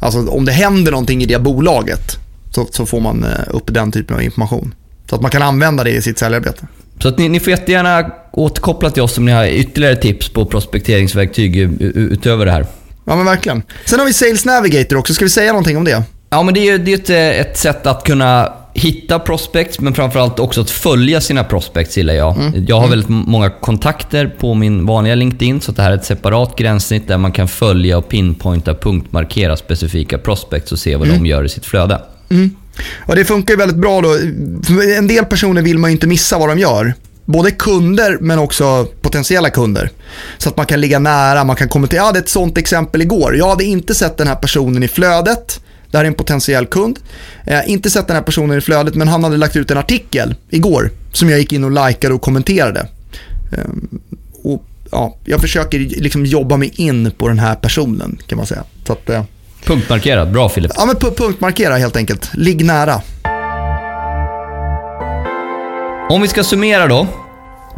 Alltså 0.00 0.28
om 0.28 0.44
det 0.44 0.52
händer 0.52 0.92
någonting 0.92 1.22
i 1.22 1.26
det 1.26 1.38
bolaget 1.38 2.18
så, 2.50 2.66
så 2.70 2.86
får 2.86 3.00
man 3.00 3.24
eh, 3.24 3.30
upp 3.48 3.74
den 3.74 3.92
typen 3.92 4.16
av 4.16 4.22
information. 4.22 4.74
Så 5.10 5.14
att 5.14 5.22
man 5.22 5.30
kan 5.30 5.42
använda 5.42 5.84
det 5.84 5.90
i 5.90 6.02
sitt 6.02 6.18
säljarbete. 6.18 6.66
Så 7.02 7.08
att 7.08 7.18
ni, 7.18 7.28
ni 7.28 7.40
får 7.40 7.50
jättegärna 7.50 8.10
återkoppla 8.32 8.90
till 8.90 9.02
oss 9.02 9.18
om 9.18 9.24
ni 9.24 9.32
har 9.32 9.46
ytterligare 9.46 9.96
tips 9.96 10.28
på 10.28 10.44
prospekteringsverktyg 10.44 11.56
utöver 11.56 12.46
det 12.46 12.52
här. 12.52 12.66
Ja 13.04 13.16
men 13.16 13.26
verkligen. 13.26 13.62
Sen 13.84 13.98
har 13.98 14.06
vi 14.06 14.12
Sales 14.12 14.44
Navigator 14.44 14.96
också. 14.96 15.14
Ska 15.14 15.24
vi 15.24 15.30
säga 15.30 15.52
någonting 15.52 15.76
om 15.76 15.84
det? 15.84 16.02
Ja 16.30 16.42
men 16.42 16.54
det 16.54 16.60
är 16.60 16.78
ju 16.78 16.94
ett, 16.94 17.10
ett 17.48 17.58
sätt 17.58 17.86
att 17.86 18.04
kunna 18.04 18.52
hitta 18.74 19.18
prospects, 19.18 19.80
men 19.80 19.94
framförallt 19.94 20.38
också 20.38 20.60
att 20.60 20.70
följa 20.70 21.20
sina 21.20 21.44
prospects 21.44 21.96
gillar 21.96 22.14
jag. 22.14 22.36
Mm. 22.36 22.64
Jag 22.68 22.76
har 22.76 22.86
mm. 22.86 22.90
väldigt 22.90 23.08
många 23.08 23.50
kontakter 23.50 24.26
på 24.26 24.54
min 24.54 24.86
vanliga 24.86 25.14
LinkedIn, 25.14 25.60
så 25.60 25.72
det 25.72 25.82
här 25.82 25.90
är 25.90 25.94
ett 25.94 26.04
separat 26.04 26.56
gränssnitt 26.56 27.08
där 27.08 27.18
man 27.18 27.32
kan 27.32 27.48
följa 27.48 27.98
och 27.98 28.08
pinpointa, 28.08 28.74
punktmarkera 28.74 29.56
specifika 29.56 30.18
prospects 30.18 30.72
och 30.72 30.78
se 30.78 30.96
vad 30.96 31.08
mm. 31.08 31.22
de 31.22 31.28
gör 31.28 31.44
i 31.44 31.48
sitt 31.48 31.66
flöde. 31.66 32.00
Mm. 32.30 32.56
Ja, 33.08 33.14
det 33.14 33.24
funkar 33.24 33.54
ju 33.54 33.58
väldigt 33.58 33.76
bra 33.76 34.00
då. 34.00 34.16
En 34.96 35.06
del 35.06 35.24
personer 35.24 35.62
vill 35.62 35.78
man 35.78 35.90
ju 35.90 35.92
inte 35.92 36.06
missa 36.06 36.38
vad 36.38 36.48
de 36.48 36.58
gör. 36.58 36.94
Både 37.24 37.50
kunder 37.50 38.18
men 38.20 38.38
också 38.38 38.86
potentiella 39.00 39.50
kunder. 39.50 39.90
Så 40.38 40.48
att 40.48 40.56
man 40.56 40.66
kan 40.66 40.80
ligga 40.80 40.98
nära, 40.98 41.44
man 41.44 41.56
kan 41.56 41.68
kommentera. 41.68 41.98
Jag 41.98 42.06
hade 42.06 42.18
ett 42.18 42.28
sånt 42.28 42.58
exempel 42.58 43.02
igår. 43.02 43.36
Jag 43.36 43.48
hade 43.48 43.64
inte 43.64 43.94
sett 43.94 44.16
den 44.16 44.26
här 44.26 44.34
personen 44.34 44.82
i 44.82 44.88
flödet. 44.88 45.60
Det 45.90 45.96
här 45.96 46.04
är 46.04 46.08
en 46.08 46.14
potentiell 46.14 46.66
kund. 46.66 46.98
Eh, 47.46 47.70
inte 47.70 47.90
sett 47.90 48.06
den 48.06 48.16
här 48.16 48.22
personen 48.22 48.58
i 48.58 48.60
flödet 48.60 48.94
men 48.94 49.08
han 49.08 49.24
hade 49.24 49.36
lagt 49.36 49.56
ut 49.56 49.70
en 49.70 49.78
artikel 49.78 50.34
igår 50.50 50.90
som 51.12 51.30
jag 51.30 51.38
gick 51.38 51.52
in 51.52 51.64
och 51.64 51.88
likade 51.88 52.14
och 52.14 52.22
kommenterade. 52.22 52.88
Eh, 53.52 53.64
och, 54.42 54.64
ja, 54.90 55.16
jag 55.24 55.40
försöker 55.40 55.78
liksom 55.78 56.26
jobba 56.26 56.56
mig 56.56 56.72
in 56.74 57.10
på 57.10 57.28
den 57.28 57.38
här 57.38 57.54
personen 57.54 58.18
kan 58.26 58.36
man 58.36 58.46
säga. 58.46 58.64
Så 58.86 58.92
att, 58.92 59.10
eh, 59.10 59.24
Punktmarkerat. 59.68 60.28
Bra 60.28 60.48
Filip. 60.48 60.72
Ja, 60.76 60.84
men 60.86 60.96
pu- 60.96 61.14
punktmarkera 61.16 61.76
helt 61.76 61.96
enkelt. 61.96 62.30
Ligg 62.34 62.64
nära. 62.64 63.00
Om 66.10 66.22
vi 66.22 66.28
ska 66.28 66.44
summera 66.44 66.86
då. 66.86 67.06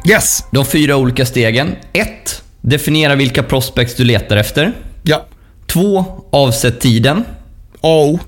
Yes. 0.09 0.45
De 0.51 0.65
fyra 0.65 0.97
olika 0.97 1.27
stegen. 1.27 1.77
1. 1.93 2.43
Definiera 2.61 3.15
vilka 3.15 3.43
prospects 3.43 3.95
du 3.95 4.05
letar 4.05 4.37
efter. 4.37 4.73
Ja. 5.03 5.27
2. 5.67 6.05
Avsätt 6.33 6.81
tiden. 6.81 7.25
A 7.81 7.89
och 7.89 8.09
O. 8.15 8.19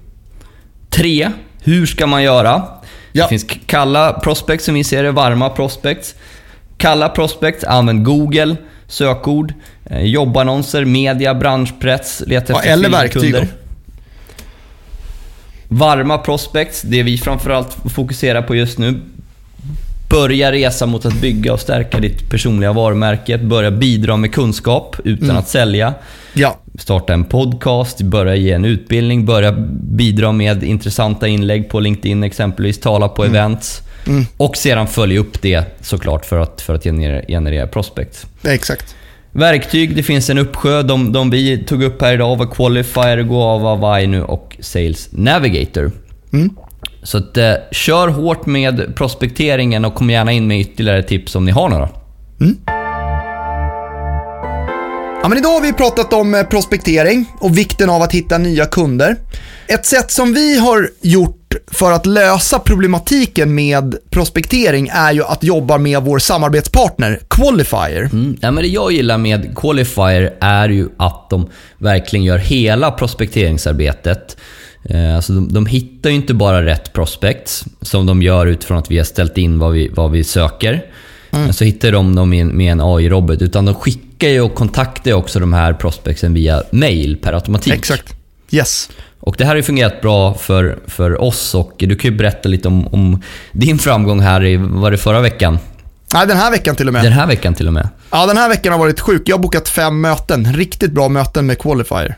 3. 0.91 1.31
Hur 1.65 1.87
ska 1.87 2.07
man 2.07 2.23
göra? 2.23 2.63
Ja. 3.13 3.25
Det 3.25 3.29
finns 3.29 3.47
kalla 3.67 4.13
prospects 4.13 4.65
som 4.65 4.75
vi 4.75 4.85
ser 4.85 5.03
det, 5.03 5.11
varma 5.11 5.51
prospects. 5.51 6.15
Kalla 6.77 7.09
prospects, 7.09 7.65
använd 7.65 8.05
Google, 8.05 8.57
sökord, 8.93 9.55
eh, 9.85 10.03
jobbannonser, 10.03 10.85
media, 10.85 11.35
branschpress, 11.35 12.23
leta 12.27 12.53
Ja, 12.53 12.59
efter 12.59 12.73
eller 12.73 12.89
fler 12.89 12.99
verktyg. 12.99 13.35
Varma 15.69 16.19
prospects, 16.19 16.83
det 16.83 17.03
vi 17.03 17.19
framförallt 17.19 17.77
fokuserar 17.95 18.43
på 18.43 18.55
just 18.55 18.79
nu. 18.79 19.01
Börja 20.11 20.53
resa 20.53 20.87
mot 20.87 21.05
att 21.07 21.21
bygga 21.21 21.53
och 21.53 21.61
stärka 21.61 22.01
ditt 22.01 22.31
personliga 22.31 22.73
varumärke. 22.73 23.39
Börja 23.39 23.71
bidra 23.71 24.17
med 24.17 24.33
kunskap 24.35 24.97
utan 25.05 25.25
Mm. 25.25 25.37
att 25.37 25.49
sälja. 25.49 25.95
Ja. 26.35 26.59
Starta 26.79 27.13
en 27.13 27.25
podcast, 27.25 28.01
börja 28.03 28.35
ge 28.35 28.53
en 28.53 28.65
utbildning, 28.65 29.25
börja 29.27 29.53
bidra 29.83 30.33
med 30.33 30.63
intressanta 30.63 31.29
inlägg 31.29 31.69
på 31.69 31.81
LinkedIn 31.81 32.25
exempelvis, 32.25 32.81
tala 32.81 33.09
på 33.09 33.25
events. 33.25 33.83
Mm. 34.07 34.25
Och 34.37 34.57
sedan 34.57 34.87
följa 34.87 35.21
upp 35.21 35.43
det 35.43 35.65
såklart 35.81 36.27
för 36.27 36.39
att, 36.39 36.61
för 36.61 36.75
att 36.75 36.85
generera, 36.85 37.23
generera 37.29 37.67
prospects. 37.67 38.27
Exakt. 38.45 38.95
Verktyg, 39.33 39.97
det 39.97 40.03
finns 40.03 40.31
en 40.31 40.39
uppsjö. 40.39 40.83
De, 40.83 41.13
de 41.13 41.31
vi 41.31 41.65
tog 41.65 41.83
upp 41.83 42.03
här 42.03 42.15
idag 42.15 42.37
var 42.37 42.47
Qualifier, 42.47 43.23
Goava, 43.23 43.75
Vainu 43.75 44.23
och 44.23 44.57
Sales 44.61 45.09
Navigator. 45.11 45.93
Mm. 46.33 46.51
Så 47.03 47.19
att, 47.19 47.37
eh, 47.37 47.55
kör 47.73 48.09
hårt 48.09 48.47
med 48.47 48.97
prospekteringen 48.97 49.85
och 49.85 49.95
kom 49.95 50.11
gärna 50.11 50.33
in 50.33 50.47
med 50.47 50.61
ytterligare 50.61 51.03
tips 51.03 51.35
om 51.35 51.45
ni 51.45 51.53
har 51.53 51.69
några. 51.69 51.89
Ja, 55.23 55.29
men 55.29 55.39
idag 55.39 55.49
har 55.49 55.61
vi 55.61 55.73
pratat 55.73 56.13
om 56.13 56.35
eh, 56.35 56.43
prospektering 56.43 57.27
och 57.39 57.59
vikten 57.59 57.91
av 57.91 58.03
att 58.03 58.13
hitta 58.13 58.39
nya 58.39 58.67
kunder. 58.67 59.17
Ett 59.67 59.87
sätt 59.87 60.11
som 60.11 60.35
vi 60.35 60.59
har 60.59 60.91
gjort 61.01 61.42
för 61.67 61.93
att 61.93 62.07
lösa 62.07 62.59
problematiken 62.59 63.55
med 63.55 63.95
prospektering 64.11 64.89
är 64.93 65.13
ju 65.13 65.25
att 65.25 65.45
jobba 65.45 65.79
med 65.79 66.03
vår 66.03 66.19
samarbetspartner 66.19 67.21
Qualifier. 67.31 68.01
Mm. 68.13 68.37
Ja, 68.41 68.51
men 68.51 68.63
det 68.65 68.69
jag 68.69 68.93
gillar 68.93 69.19
med 69.19 69.57
Qualifier 69.57 70.35
är 70.41 70.69
ju 70.69 70.89
att 70.97 71.31
de 71.31 71.49
verkligen 71.79 72.25
gör 72.25 72.39
hela 72.39 72.91
prospekteringsarbetet. 72.91 74.37
Eh, 74.89 75.17
Alltså 75.17 75.33
de, 75.33 75.53
de 75.53 75.67
hittar 75.67 76.11
ju 76.11 76.17
inte 76.17 76.35
bara 76.35 76.65
rätt 76.67 76.93
prospects, 76.93 77.65
som 77.83 78.07
de 78.07 78.23
gör 78.23 78.47
utifrån 78.47 78.79
att 78.79 78.91
vi 78.91 78.99
har 78.99 79.05
ställt 79.05 79.39
in 79.39 79.59
vad 79.59 79.73
vi, 79.73 79.89
vad 79.89 80.11
vi 80.11 80.25
söker. 80.25 80.85
Mm. 81.31 81.53
Så 81.53 81.65
hittar 81.65 81.93
de 81.93 82.15
dem 82.15 82.31
med, 82.31 82.41
en- 82.41 82.57
med 82.57 82.73
en 82.73 82.81
AI-robot. 82.81 83.43
Utan 83.43 83.65
de 83.65 83.75
skickar 83.75 84.29
ju 84.29 84.41
och 84.41 84.55
kontaktar 84.55 85.13
också 85.13 85.41
de 85.41 85.53
här 85.53 85.73
prospectsen 85.73 86.35
via 86.35 86.63
mail 86.71 87.17
per 87.17 87.33
automatik. 87.33 87.73
Exakt. 87.73 88.15
Yes. 88.51 88.89
Och 89.25 89.35
det 89.39 89.45
här 89.45 89.51
har 89.51 89.57
ju 89.57 89.63
fungerat 89.63 90.01
bra 90.01 90.35
för, 90.35 90.79
för 90.87 91.21
oss 91.21 91.55
och 91.55 91.73
du 91.79 91.97
kan 91.97 92.11
ju 92.11 92.17
berätta 92.17 92.49
lite 92.49 92.69
om, 92.69 92.87
om 92.87 93.23
din 93.53 93.79
framgång 93.79 94.21
här 94.21 94.45
i, 94.45 94.57
var 94.57 94.91
det 94.91 94.99
förra 94.99 95.21
veckan? 95.21 95.59
Nej, 96.15 96.27
den 96.27 96.37
här 96.37 96.51
veckan 96.51 96.77
till 96.77 96.89
och 96.89 96.93
med. 96.93 97.05
Den 97.05 97.13
här 97.13 97.27
veckan 97.27 97.55
till 97.55 97.67
och 97.67 97.73
med. 97.73 97.89
Ja, 98.11 98.27
den 98.27 98.37
här 98.37 98.49
veckan 98.49 98.73
har 98.73 98.79
varit 98.79 99.01
sjuk. 99.01 99.23
Jag 99.27 99.37
har 99.37 99.43
bokat 99.43 99.69
fem 99.69 100.01
möten. 100.01 100.53
Riktigt 100.55 100.93
bra 100.93 101.09
möten 101.09 101.47
med 101.47 101.59
Qualifier. 101.59 102.17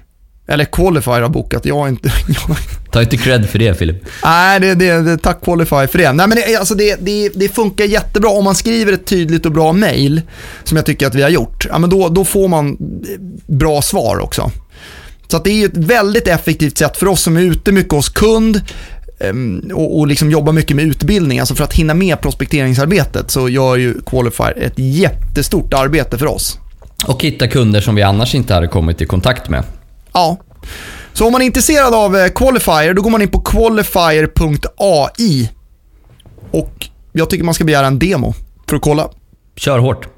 Eller 0.48 0.64
Qualifier 0.64 1.20
har 1.20 1.28
bokat. 1.28 1.66
Jag 1.66 1.76
har 1.76 1.88
inte... 1.88 2.08
Jag... 2.28 2.56
Ta 2.92 3.02
inte 3.02 3.16
cred 3.16 3.50
för 3.50 3.58
det 3.58 3.74
Filip. 3.74 4.04
Nej, 4.24 4.60
det, 4.60 4.74
det, 4.74 5.02
det, 5.02 5.18
tack 5.18 5.44
Qualifier 5.44 5.86
för 5.86 5.98
det. 5.98 6.12
Nej, 6.12 6.28
men 6.28 6.38
det, 6.38 6.56
alltså 6.56 6.74
det, 6.74 6.96
det, 7.00 7.28
det 7.34 7.48
funkar 7.48 7.84
jättebra. 7.84 8.30
Om 8.30 8.44
man 8.44 8.54
skriver 8.54 8.92
ett 8.92 9.06
tydligt 9.06 9.46
och 9.46 9.52
bra 9.52 9.72
mail, 9.72 10.22
som 10.64 10.76
jag 10.76 10.86
tycker 10.86 11.06
att 11.06 11.14
vi 11.14 11.22
har 11.22 11.30
gjort, 11.30 11.66
ja, 11.70 11.78
men 11.78 11.90
då, 11.90 12.08
då 12.08 12.24
får 12.24 12.48
man 12.48 12.76
bra 13.46 13.82
svar 13.82 14.18
också. 14.18 14.50
Så 15.26 15.38
det 15.38 15.50
är 15.50 15.66
ett 15.66 15.76
väldigt 15.76 16.28
effektivt 16.28 16.78
sätt 16.78 16.96
för 16.96 17.06
oss 17.06 17.22
som 17.22 17.36
är 17.36 17.40
ute 17.40 17.72
mycket 17.72 17.92
hos 17.92 18.08
kund 18.08 18.62
ehm, 19.20 19.70
och, 19.74 19.98
och 19.98 20.06
liksom 20.06 20.30
jobbar 20.30 20.52
mycket 20.52 20.76
med 20.76 20.84
utbildning. 20.84 21.40
Alltså 21.40 21.54
för 21.54 21.64
att 21.64 21.72
hinna 21.72 21.94
med 21.94 22.20
prospekteringsarbetet 22.20 23.30
så 23.30 23.48
gör 23.48 23.76
ju 23.76 24.00
Qualifier 24.06 24.58
ett 24.58 24.74
jättestort 24.76 25.74
arbete 25.74 26.18
för 26.18 26.26
oss. 26.26 26.58
Och 27.06 27.22
hitta 27.22 27.48
kunder 27.48 27.80
som 27.80 27.94
vi 27.94 28.02
annars 28.02 28.34
inte 28.34 28.54
hade 28.54 28.68
kommit 28.68 29.00
i 29.02 29.06
kontakt 29.06 29.48
med. 29.48 29.64
Ja. 30.12 30.36
Så 31.12 31.26
om 31.26 31.32
man 31.32 31.42
är 31.42 31.46
intresserad 31.46 31.94
av 31.94 32.16
eh, 32.16 32.28
Qualifier, 32.28 32.94
då 32.94 33.02
går 33.02 33.10
man 33.10 33.22
in 33.22 33.28
på 33.28 33.40
qualifier.ai 33.40 34.70
och 36.50 36.88
jag 37.12 37.30
tycker 37.30 37.44
man 37.44 37.54
ska 37.54 37.64
begära 37.64 37.86
en 37.86 37.98
demo 37.98 38.34
för 38.68 38.76
att 38.76 38.82
kolla. 38.82 39.08
Kör 39.56 39.78
hårt. 39.78 40.08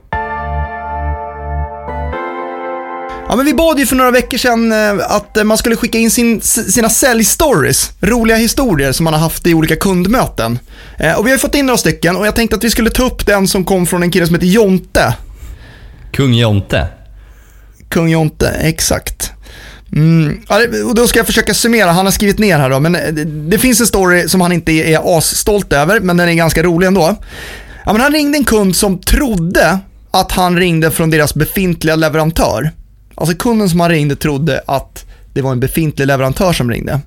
Ja, 3.29 3.37
men 3.37 3.47
vi 3.47 3.55
bad 3.55 3.79
ju 3.79 3.87
för 3.87 3.97
några 3.97 4.11
veckor 4.11 4.39
sedan 4.39 4.73
eh, 4.73 4.95
att 5.09 5.37
eh, 5.37 5.45
man 5.45 5.59
skulle 5.59 5.77
skicka 5.77 5.99
in 5.99 6.11
sin, 6.11 6.41
sina 6.41 6.89
säljstories, 6.89 7.93
roliga 8.01 8.37
historier 8.37 8.93
som 8.93 9.05
man 9.05 9.12
har 9.15 9.21
haft 9.21 9.47
i 9.47 9.55
olika 9.55 9.77
kundmöten. 9.77 10.59
Eh, 10.99 11.19
Och 11.19 11.27
vi 11.27 11.31
har 11.31 11.39
fått 11.39 11.55
in 11.55 11.67
några 11.67 11.79
stycken 11.79 12.17
och 12.17 12.27
jag 12.27 12.37
tänkte 12.37 12.57
att 12.57 12.65
vi 12.65 12.71
skulle 12.71 12.91
ta 12.91 13.03
upp 13.03 13.27
den 13.27 13.49
som 13.49 13.65
kom 13.65 13.87
från 13.87 14.03
en 14.03 14.11
kille 14.11 14.27
som 14.27 14.35
heter 14.35 14.47
Jonte. 14.47 15.15
Kung 16.12 16.35
Jonte. 16.35 16.87
Kung 17.89 18.09
Jonte, 18.09 18.49
exakt. 18.49 19.33
Mm, 19.93 20.41
och 20.87 20.95
då 20.95 21.07
ska 21.07 21.19
jag 21.19 21.27
försöka 21.27 21.55
summera, 21.55 21.91
han 21.91 22.05
har 22.05 22.12
skrivit 22.12 22.39
ner 22.39 22.59
här 22.59 22.71
då, 22.71 22.81
men 22.81 22.97
det, 23.51 23.59
finns 23.59 23.81
en 23.81 23.87
story 23.87 24.29
som 24.29 24.41
han 24.41 24.53
inte 24.53 24.73
är, 24.73 24.85
är 24.85 25.19
asstolt 25.19 25.73
över, 25.73 26.01
men 26.01 26.17
den 26.17 26.29
är 26.29 26.35
ganska 26.35 26.62
rolig 26.62 26.87
ändå. 26.87 27.17
Ja, 27.85 27.93
men 27.93 28.03
han 28.03 28.12
ringde 28.12 28.39
en 28.39 28.45
kund 28.45 28.77
som 28.77 28.99
trodde 28.99 29.79
att 30.11 30.33
han 30.33 30.57
ringde 30.59 30.91
från 30.91 31.11
deras 31.11 31.35
befintliga 31.35 31.97
leverantör. 31.97 32.71
Alltså 33.16 33.37
kunden 33.37 33.68
som 33.68 33.81
han 33.81 33.90
ringde 33.90 34.16
trodde 34.16 34.62
att 34.66 35.05
det 35.33 35.42
var 35.42 35.52
en 35.52 35.61
befintlig 35.61 36.07
leverantör 36.07 36.52
som 36.52 36.70
ringde. 36.70 37.00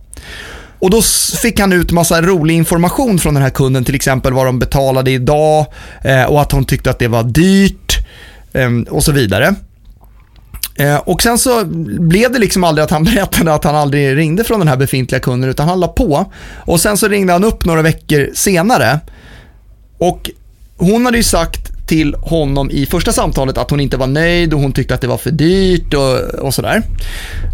Och 0.80 0.90
då 0.90 1.02
fick 1.42 1.60
han 1.60 1.74
ut 1.74 1.92
massa 1.92 2.22
rolig 2.22 2.56
information 2.56 3.20
från 3.20 3.34
den 3.34 3.44
här 3.44 3.50
kunden, 3.50 3.86
till 3.86 3.96
exempel 3.96 4.34
vad 4.34 4.46
de 4.46 4.60
betalade 4.60 5.12
idag 5.12 5.66
eh, 6.04 6.24
och 6.24 6.42
att 6.42 6.52
hon 6.52 6.66
tyckte 6.66 6.90
att 6.90 7.00
det 7.00 7.08
var 7.08 7.24
dyrt 7.24 7.98
ehm, 8.54 8.84
och 8.84 9.04
så 9.04 9.12
vidare. 9.12 9.56
Eh, 10.76 10.96
och 10.96 11.22
sen 11.22 11.38
så 11.38 11.66
blev 12.00 12.32
det 12.32 12.40
liksom 12.40 12.64
aldrig 12.64 12.84
att 12.84 12.92
han 12.92 13.04
berättade 13.16 13.54
att 13.54 13.64
han 13.64 13.76
aldrig 13.76 14.18
ringde 14.18 14.44
från 14.44 14.60
den 14.60 14.68
här 14.68 14.78
befintliga 14.78 15.20
kunden 15.20 15.50
utan 15.50 15.68
han 15.68 15.80
la 15.80 15.88
på. 15.88 16.32
Och 16.56 16.82
sen 16.82 16.98
så 16.98 17.08
ringde 17.08 17.34
han 17.34 17.44
upp 17.44 17.66
några 17.66 17.82
veckor 17.82 18.30
senare. 18.34 19.00
Och 19.98 20.30
hon 20.78 21.06
hade 21.06 21.18
ju 21.18 21.24
sagt 21.24 21.72
till 21.90 22.16
honom 22.16 22.72
i 22.72 22.86
första 22.86 23.12
samtalet 23.14 23.58
att 23.58 23.70
hon 23.70 23.80
inte 23.80 23.98
var 23.98 24.08
nöjd 24.08 24.54
och 24.54 24.60
hon 24.60 24.74
tyckte 24.74 24.94
att 24.94 25.02
det 25.02 25.08
var 25.08 25.18
för 25.18 25.32
dyrt 25.32 25.94
och, 25.94 26.20
och 26.20 26.54
sådär. 26.54 26.84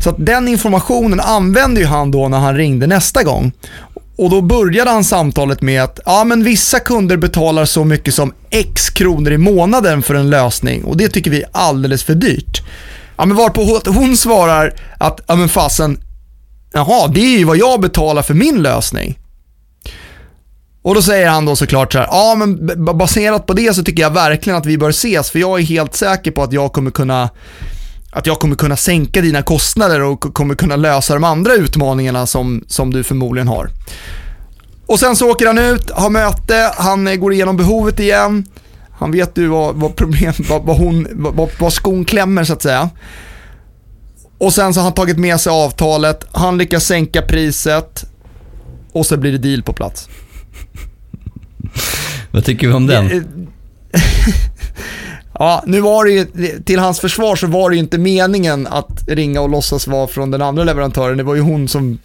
Så 0.04 0.10
att 0.10 0.16
den 0.26 0.48
informationen 0.48 1.20
använde 1.20 1.80
ju 1.82 1.86
han 1.86 2.12
då 2.12 2.28
när 2.28 2.38
han 2.40 2.58
ringde 2.58 2.88
nästa 2.88 3.24
gång. 3.24 3.52
Och 4.18 4.30
då 4.30 4.42
började 4.42 4.92
han 4.92 5.04
samtalet 5.04 5.62
med 5.62 5.84
att 5.84 6.00
ja, 6.06 6.24
men 6.24 6.44
vissa 6.44 6.80
kunder 6.80 7.18
betalar 7.18 7.66
så 7.66 7.84
mycket 7.84 8.14
som 8.14 8.34
x 8.50 8.90
kronor 8.90 9.32
i 9.32 9.38
månaden 9.38 10.02
för 10.04 10.16
en 10.16 10.30
lösning 10.30 10.84
och 10.84 10.98
det 10.98 11.10
tycker 11.10 11.32
vi 11.32 11.42
är 11.42 11.50
alldeles 11.52 12.04
för 12.04 12.16
dyrt. 12.16 12.62
Ja, 13.18 13.26
men 13.26 13.38
varpå 13.38 13.80
hon- 13.92 14.18
svarar 14.18 14.74
att 14.98 15.22
ja, 15.28 15.36
men 15.36 15.50
fasen, 15.50 16.00
jaha, 16.74 17.08
det 17.08 17.20
är 17.20 17.38
ju 17.38 17.44
vad 17.44 17.58
jag 17.58 17.82
betalar 17.82 18.22
för 18.22 18.34
min 18.34 18.62
lösning. 18.62 19.18
Och 20.86 20.96
då 20.96 21.02
säger 21.02 21.28
han 21.30 21.46
då 21.46 21.56
såklart 21.56 21.94
så 21.94 22.00
här, 22.00 22.08
ja 22.12 22.36
men 22.36 22.76
baserat 22.98 23.46
på 23.46 23.54
det 23.54 23.76
så 23.76 23.84
tycker 23.84 24.02
jag 24.04 24.10
verkligen 24.10 24.58
att 24.60 24.66
vi 24.66 24.78
bör 24.78 24.90
ses 24.90 25.30
för 25.32 25.40
jag 25.40 25.60
är 25.60 25.64
helt 25.64 25.96
säker 25.96 26.32
på 26.32 26.44
att 26.44 26.54
jag 26.54 26.74
kommer 26.74 26.92
kunna 26.92 27.30
att 28.12 28.28
jag 28.28 28.40
kommer 28.40 28.56
kunna 28.56 28.76
sänka 28.76 29.22
dina 29.22 29.42
kostnader 29.42 30.02
och 30.02 30.20
kommer 30.34 30.56
kunna 30.56 30.76
lösa 30.76 31.14
de 31.14 31.24
andra 31.24 31.54
utmaningarna 31.54 32.26
som, 32.28 32.64
som 32.68 32.94
du 32.94 33.04
förmodligen 33.04 33.48
har. 33.48 33.70
Och 34.88 35.00
sen 35.00 35.16
så 35.16 35.32
åker 35.32 35.48
han 35.48 35.58
ut, 35.58 35.92
har 35.92 36.10
möte, 36.10 36.72
han 36.78 37.08
eh, 37.08 37.16
går 37.16 37.34
igenom 37.34 37.58
behovet 37.58 38.00
igen. 38.00 38.46
Han 38.92 39.12
vet 39.12 39.38
ju 39.38 39.48
vad, 39.48 39.76
vad, 39.76 39.96
problem, 39.96 40.34
vad, 40.50 40.64
vad, 40.64 40.78
hon, 40.78 41.08
vad- 41.12 41.50
vad 41.60 41.74
skon 41.74 42.06
klämmer 42.06 42.44
så 42.44 42.54
att 42.54 42.62
säga. 42.62 42.90
Och 44.38 44.54
sen 44.54 44.74
så 44.74 44.80
har 44.80 44.84
han 44.84 44.94
tagit 44.94 45.18
med 45.18 45.40
sig 45.40 45.52
avtalet, 45.52 46.26
han 46.32 46.58
lyckas 46.58 46.86
sänka 46.86 47.22
priset 47.22 48.06
och 48.94 49.06
så 49.06 49.18
blir 49.18 49.32
det 49.32 49.38
deal 49.38 49.64
på 49.64 49.74
plats. 49.74 50.10
Vad 52.32 52.46
tycker 52.46 52.68
vi 52.68 52.74
om 52.74 52.88
den? 52.88 53.12
Eh, 53.12 53.22
ja, 55.40 55.64
nu 55.66 55.82
var 55.82 56.06
det 56.06 56.12
ju, 56.12 56.26
till 56.62 56.80
hans 56.80 57.00
försvar 57.00 57.36
så 57.36 57.48
var 57.48 57.70
det 57.70 57.76
ju 57.76 57.80
inte 57.80 57.98
meningen 57.98 58.68
att 58.68 59.04
ringa 59.08 59.42
och 59.42 59.50
låtsas 59.50 59.88
vara 59.88 60.08
från 60.08 60.32
den 60.32 60.42
andra 60.42 60.64
leverantören. 60.64 61.18
Det 61.18 61.24
var 61.24 61.36
ju 61.36 61.42
hon 61.42 61.68
som, 61.68 62.00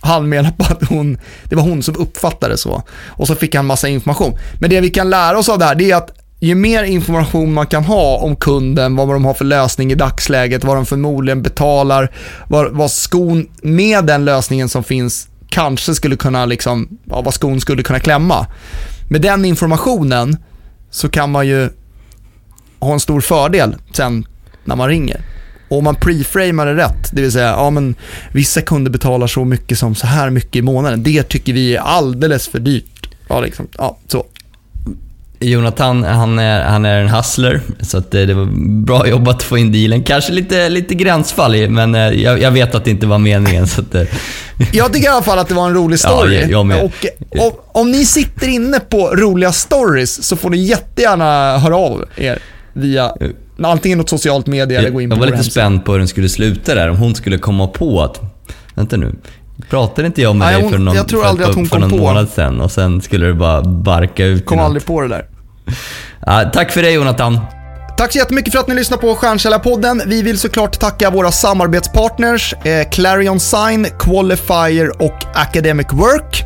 han 0.00 0.28
menar 0.28 0.50
på 0.50 0.64
att 0.64 0.88
hon, 0.88 1.18
det 1.44 1.56
var 1.56 1.62
hon 1.62 1.82
som 1.82 1.96
uppfattade 1.96 2.54
det 2.54 2.58
så. 2.58 2.82
Och 3.06 3.26
så 3.26 3.34
fick 3.34 3.54
han 3.54 3.66
massa 3.66 3.88
information. 3.88 4.38
Men 4.60 4.70
det 4.70 4.80
vi 4.80 4.90
kan 4.90 5.10
lära 5.10 5.38
oss 5.38 5.48
av 5.48 5.58
det 5.58 5.64
här, 5.64 5.74
det 5.74 5.90
är 5.90 5.96
att 5.96 6.10
ju 6.40 6.54
mer 6.54 6.84
information 6.84 7.52
man 7.52 7.66
kan 7.66 7.84
ha 7.84 8.16
om 8.16 8.36
kunden, 8.36 8.96
vad 8.96 9.08
de 9.08 9.24
har 9.24 9.34
för 9.34 9.44
lösning 9.44 9.92
i 9.92 9.94
dagsläget, 9.94 10.64
vad 10.64 10.76
de 10.76 10.86
förmodligen 10.86 11.42
betalar, 11.42 12.12
vad, 12.48 12.72
vad 12.72 12.90
skon 12.90 13.48
med 13.62 14.04
den 14.04 14.24
lösningen 14.24 14.68
som 14.68 14.84
finns 14.84 15.28
kanske 15.48 15.94
skulle 15.94 16.16
kunna, 16.16 16.46
liksom, 16.46 16.98
ja, 17.04 17.20
vad 17.20 17.34
skon 17.34 17.60
skulle 17.60 17.82
kunna 17.82 18.00
klämma. 18.00 18.46
Med 19.08 19.20
den 19.20 19.44
informationen 19.44 20.36
så 20.90 21.08
kan 21.08 21.30
man 21.30 21.46
ju 21.46 21.68
ha 22.80 22.92
en 22.92 23.00
stor 23.00 23.20
fördel 23.20 23.76
sen 23.92 24.26
när 24.64 24.76
man 24.76 24.88
ringer. 24.88 25.20
Och 25.68 25.78
om 25.78 25.84
man 25.84 25.94
preframar 25.94 26.66
det 26.66 26.74
rätt, 26.74 27.10
det 27.12 27.22
vill 27.22 27.32
säga, 27.32 27.50
ja 27.50 27.70
men 27.70 27.94
vissa 28.32 28.60
kunder 28.60 28.90
betalar 28.90 29.26
så 29.26 29.44
mycket 29.44 29.78
som 29.78 29.94
så 29.94 30.06
här 30.06 30.30
mycket 30.30 30.56
i 30.56 30.62
månaden. 30.62 31.02
Det 31.02 31.22
tycker 31.22 31.52
vi 31.52 31.76
är 31.76 31.80
alldeles 31.80 32.48
för 32.48 32.58
dyrt. 32.58 33.08
Ja, 33.28 33.40
liksom, 33.40 33.68
ja 33.78 33.98
så. 34.06 34.24
Jonathan, 35.40 36.04
han 36.04 36.38
är, 36.38 36.64
han 36.64 36.84
är 36.84 37.00
en 37.00 37.08
hustler, 37.08 37.60
så 37.80 37.98
att 37.98 38.10
det, 38.10 38.26
det 38.26 38.34
var 38.34 38.46
bra 38.84 39.08
jobbat 39.08 39.36
att 39.36 39.42
få 39.42 39.58
in 39.58 39.72
dealen. 39.72 40.02
Kanske 40.02 40.32
lite, 40.32 40.68
lite 40.68 40.94
gränsfall, 40.94 41.70
men 41.70 41.94
eh, 41.94 42.00
jag, 42.00 42.40
jag 42.42 42.50
vet 42.50 42.74
att 42.74 42.84
det 42.84 42.90
inte 42.90 43.06
var 43.06 43.18
meningen. 43.18 43.66
Så 43.66 43.80
att. 43.80 43.94
Eh, 43.94 44.02
jag 44.72 44.92
tycker 44.92 45.06
i 45.08 45.10
alla 45.12 45.22
fall 45.22 45.38
att 45.38 45.48
det 45.48 45.54
var 45.54 45.66
en 45.66 45.74
rolig 45.74 45.98
story. 46.00 46.40
Ja, 46.40 46.46
jag 46.48 46.66
med. 46.66 46.84
Och, 46.84 47.06
och, 47.46 47.70
om 47.80 47.90
ni 47.92 48.04
sitter 48.04 48.48
inne 48.48 48.80
på 48.80 49.08
roliga 49.08 49.52
stories 49.52 50.22
så 50.22 50.36
får 50.36 50.50
ni 50.50 50.56
jättegärna 50.56 51.58
höra 51.58 51.76
av 51.76 52.04
er 52.16 52.38
via 52.72 53.12
antingen 53.62 53.98
något 53.98 54.08
socialt 54.08 54.46
media 54.46 54.78
eller 54.78 54.90
gå 54.90 55.00
in 55.00 55.10
på 55.10 55.14
Jag 55.16 55.18
var 55.20 55.26
lite 55.26 55.36
hemsida. 55.36 55.52
spänd 55.52 55.84
på 55.84 55.92
hur 55.92 55.98
den 55.98 56.08
skulle 56.08 56.28
sluta 56.28 56.74
där, 56.74 56.88
om 56.90 56.96
hon 56.96 57.14
skulle 57.14 57.38
komma 57.38 57.66
på 57.66 58.02
att, 58.02 58.20
vänta 58.74 58.96
nu, 58.96 59.14
pratade 59.70 60.06
inte 60.06 60.22
jag 60.22 60.36
med 60.36 60.46
Nej, 60.46 60.54
dig 60.54 60.62
hon- 60.62 60.72
för 60.72 60.78
någon, 60.78 60.94
jag 60.96 61.08
tror 61.08 61.22
för, 61.22 61.28
aldrig 61.28 61.48
att 61.48 61.54
hon 61.54 61.66
för 61.66 61.70
kom 61.72 61.80
någon 61.80 61.90
på. 61.90 61.96
månad 61.96 62.28
sedan 62.28 62.60
och 62.60 62.70
sen 62.72 63.00
skulle 63.00 63.26
det 63.26 63.34
bara 63.34 63.62
barka 63.62 64.24
ut 64.24 64.46
Kom 64.46 64.56
något. 64.58 64.64
aldrig 64.64 64.84
på 64.86 65.00
det 65.00 65.08
där. 65.08 65.26
Ja, 66.26 66.50
tack 66.54 66.70
för 66.72 66.82
det 66.82 66.90
Jonathan. 66.90 67.40
Tack 67.96 68.12
så 68.12 68.18
jättemycket 68.18 68.52
för 68.52 68.60
att 68.60 68.68
ni 68.68 68.74
lyssnar 68.74 68.98
på 68.98 69.14
Stjärnkällarpodden. 69.14 70.02
Vi 70.06 70.22
vill 70.22 70.38
såklart 70.38 70.78
tacka 70.78 71.10
våra 71.10 71.32
samarbetspartners 71.32 72.54
eh, 72.64 72.88
Clarion 72.88 73.40
Sign, 73.40 73.86
Qualifier 73.98 75.02
och 75.02 75.24
Academic 75.34 75.86
Work. 75.92 76.44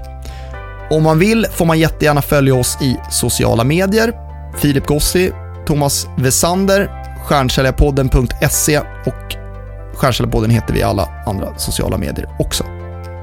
Om 0.91 1.03
man 1.03 1.19
vill 1.19 1.47
får 1.53 1.65
man 1.65 1.79
jättegärna 1.79 2.23
följa 2.23 2.55
oss 2.55 2.79
i 2.83 2.97
sociala 3.11 3.65
medier. 3.65 4.13
Filip 4.59 4.87
Gossi, 4.87 5.33
Thomas 5.67 6.07
Wessander, 6.19 6.91
stjärnkällarpodden.se 7.25 8.79
och 8.79 9.37
Stjärnkällarpodden 9.95 10.51
heter 10.51 10.75
vi 10.75 10.81
i 10.81 10.83
alla 10.83 11.09
andra 11.27 11.59
sociala 11.59 11.99
medier 11.99 12.29
också. 12.39 12.65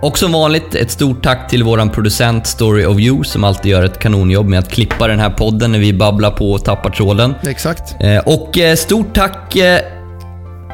Och 0.02 0.18
som 0.18 0.32
vanligt, 0.32 0.76
ett 0.76 0.92
stort 0.92 1.24
tack 1.24 1.50
till 1.50 1.64
våran 1.64 1.90
producent 1.90 2.48
Story 2.48 2.86
of 2.86 3.00
You 3.00 3.24
som 3.24 3.44
alltid 3.44 3.72
gör 3.72 3.84
ett 3.84 4.00
kanonjobb 4.00 4.48
med 4.48 4.60
att 4.60 4.70
klippa 4.72 5.08
den 5.08 5.20
här 5.20 5.30
podden 5.30 5.72
när 5.72 5.80
vi 5.80 5.94
babblar 5.94 6.32
på 6.32 6.52
och 6.52 6.66
tappar 6.66 6.90
tråden. 6.90 7.34
Exakt. 7.48 7.96
Eh, 8.00 8.18
Och 8.18 8.58
eh, 8.58 8.76
stort 8.76 9.14
tack 9.16 9.56
eh, 9.56 9.80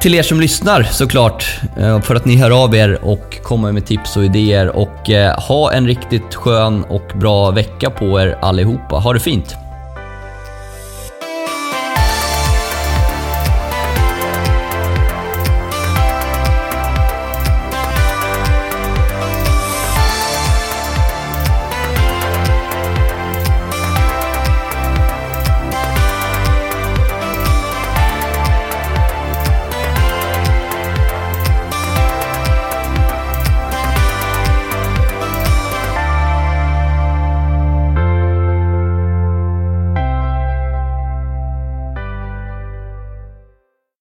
till 0.02 0.16
er 0.16 0.24
som 0.24 0.40
lyssnar 0.42 0.84
såklart 0.84 1.60
för 2.04 2.16
att 2.16 2.26
ni 2.26 2.36
hör 2.36 2.64
av 2.64 2.76
er 2.76 3.00
och 3.04 3.38
kommer 3.44 3.72
med 3.72 3.86
tips 3.86 4.18
och 4.18 4.26
idéer 4.26 4.68
och 4.76 5.10
ha 5.48 5.74
en 5.74 5.88
riktigt 5.88 6.36
skön 6.36 6.84
och 6.84 7.12
bra 7.16 7.52
vecka 7.52 7.90
på 7.90 8.22
er 8.22 8.38
allihopa. 8.42 8.96
Ha 8.96 9.14
det 9.14 9.20
fint! 9.20 9.56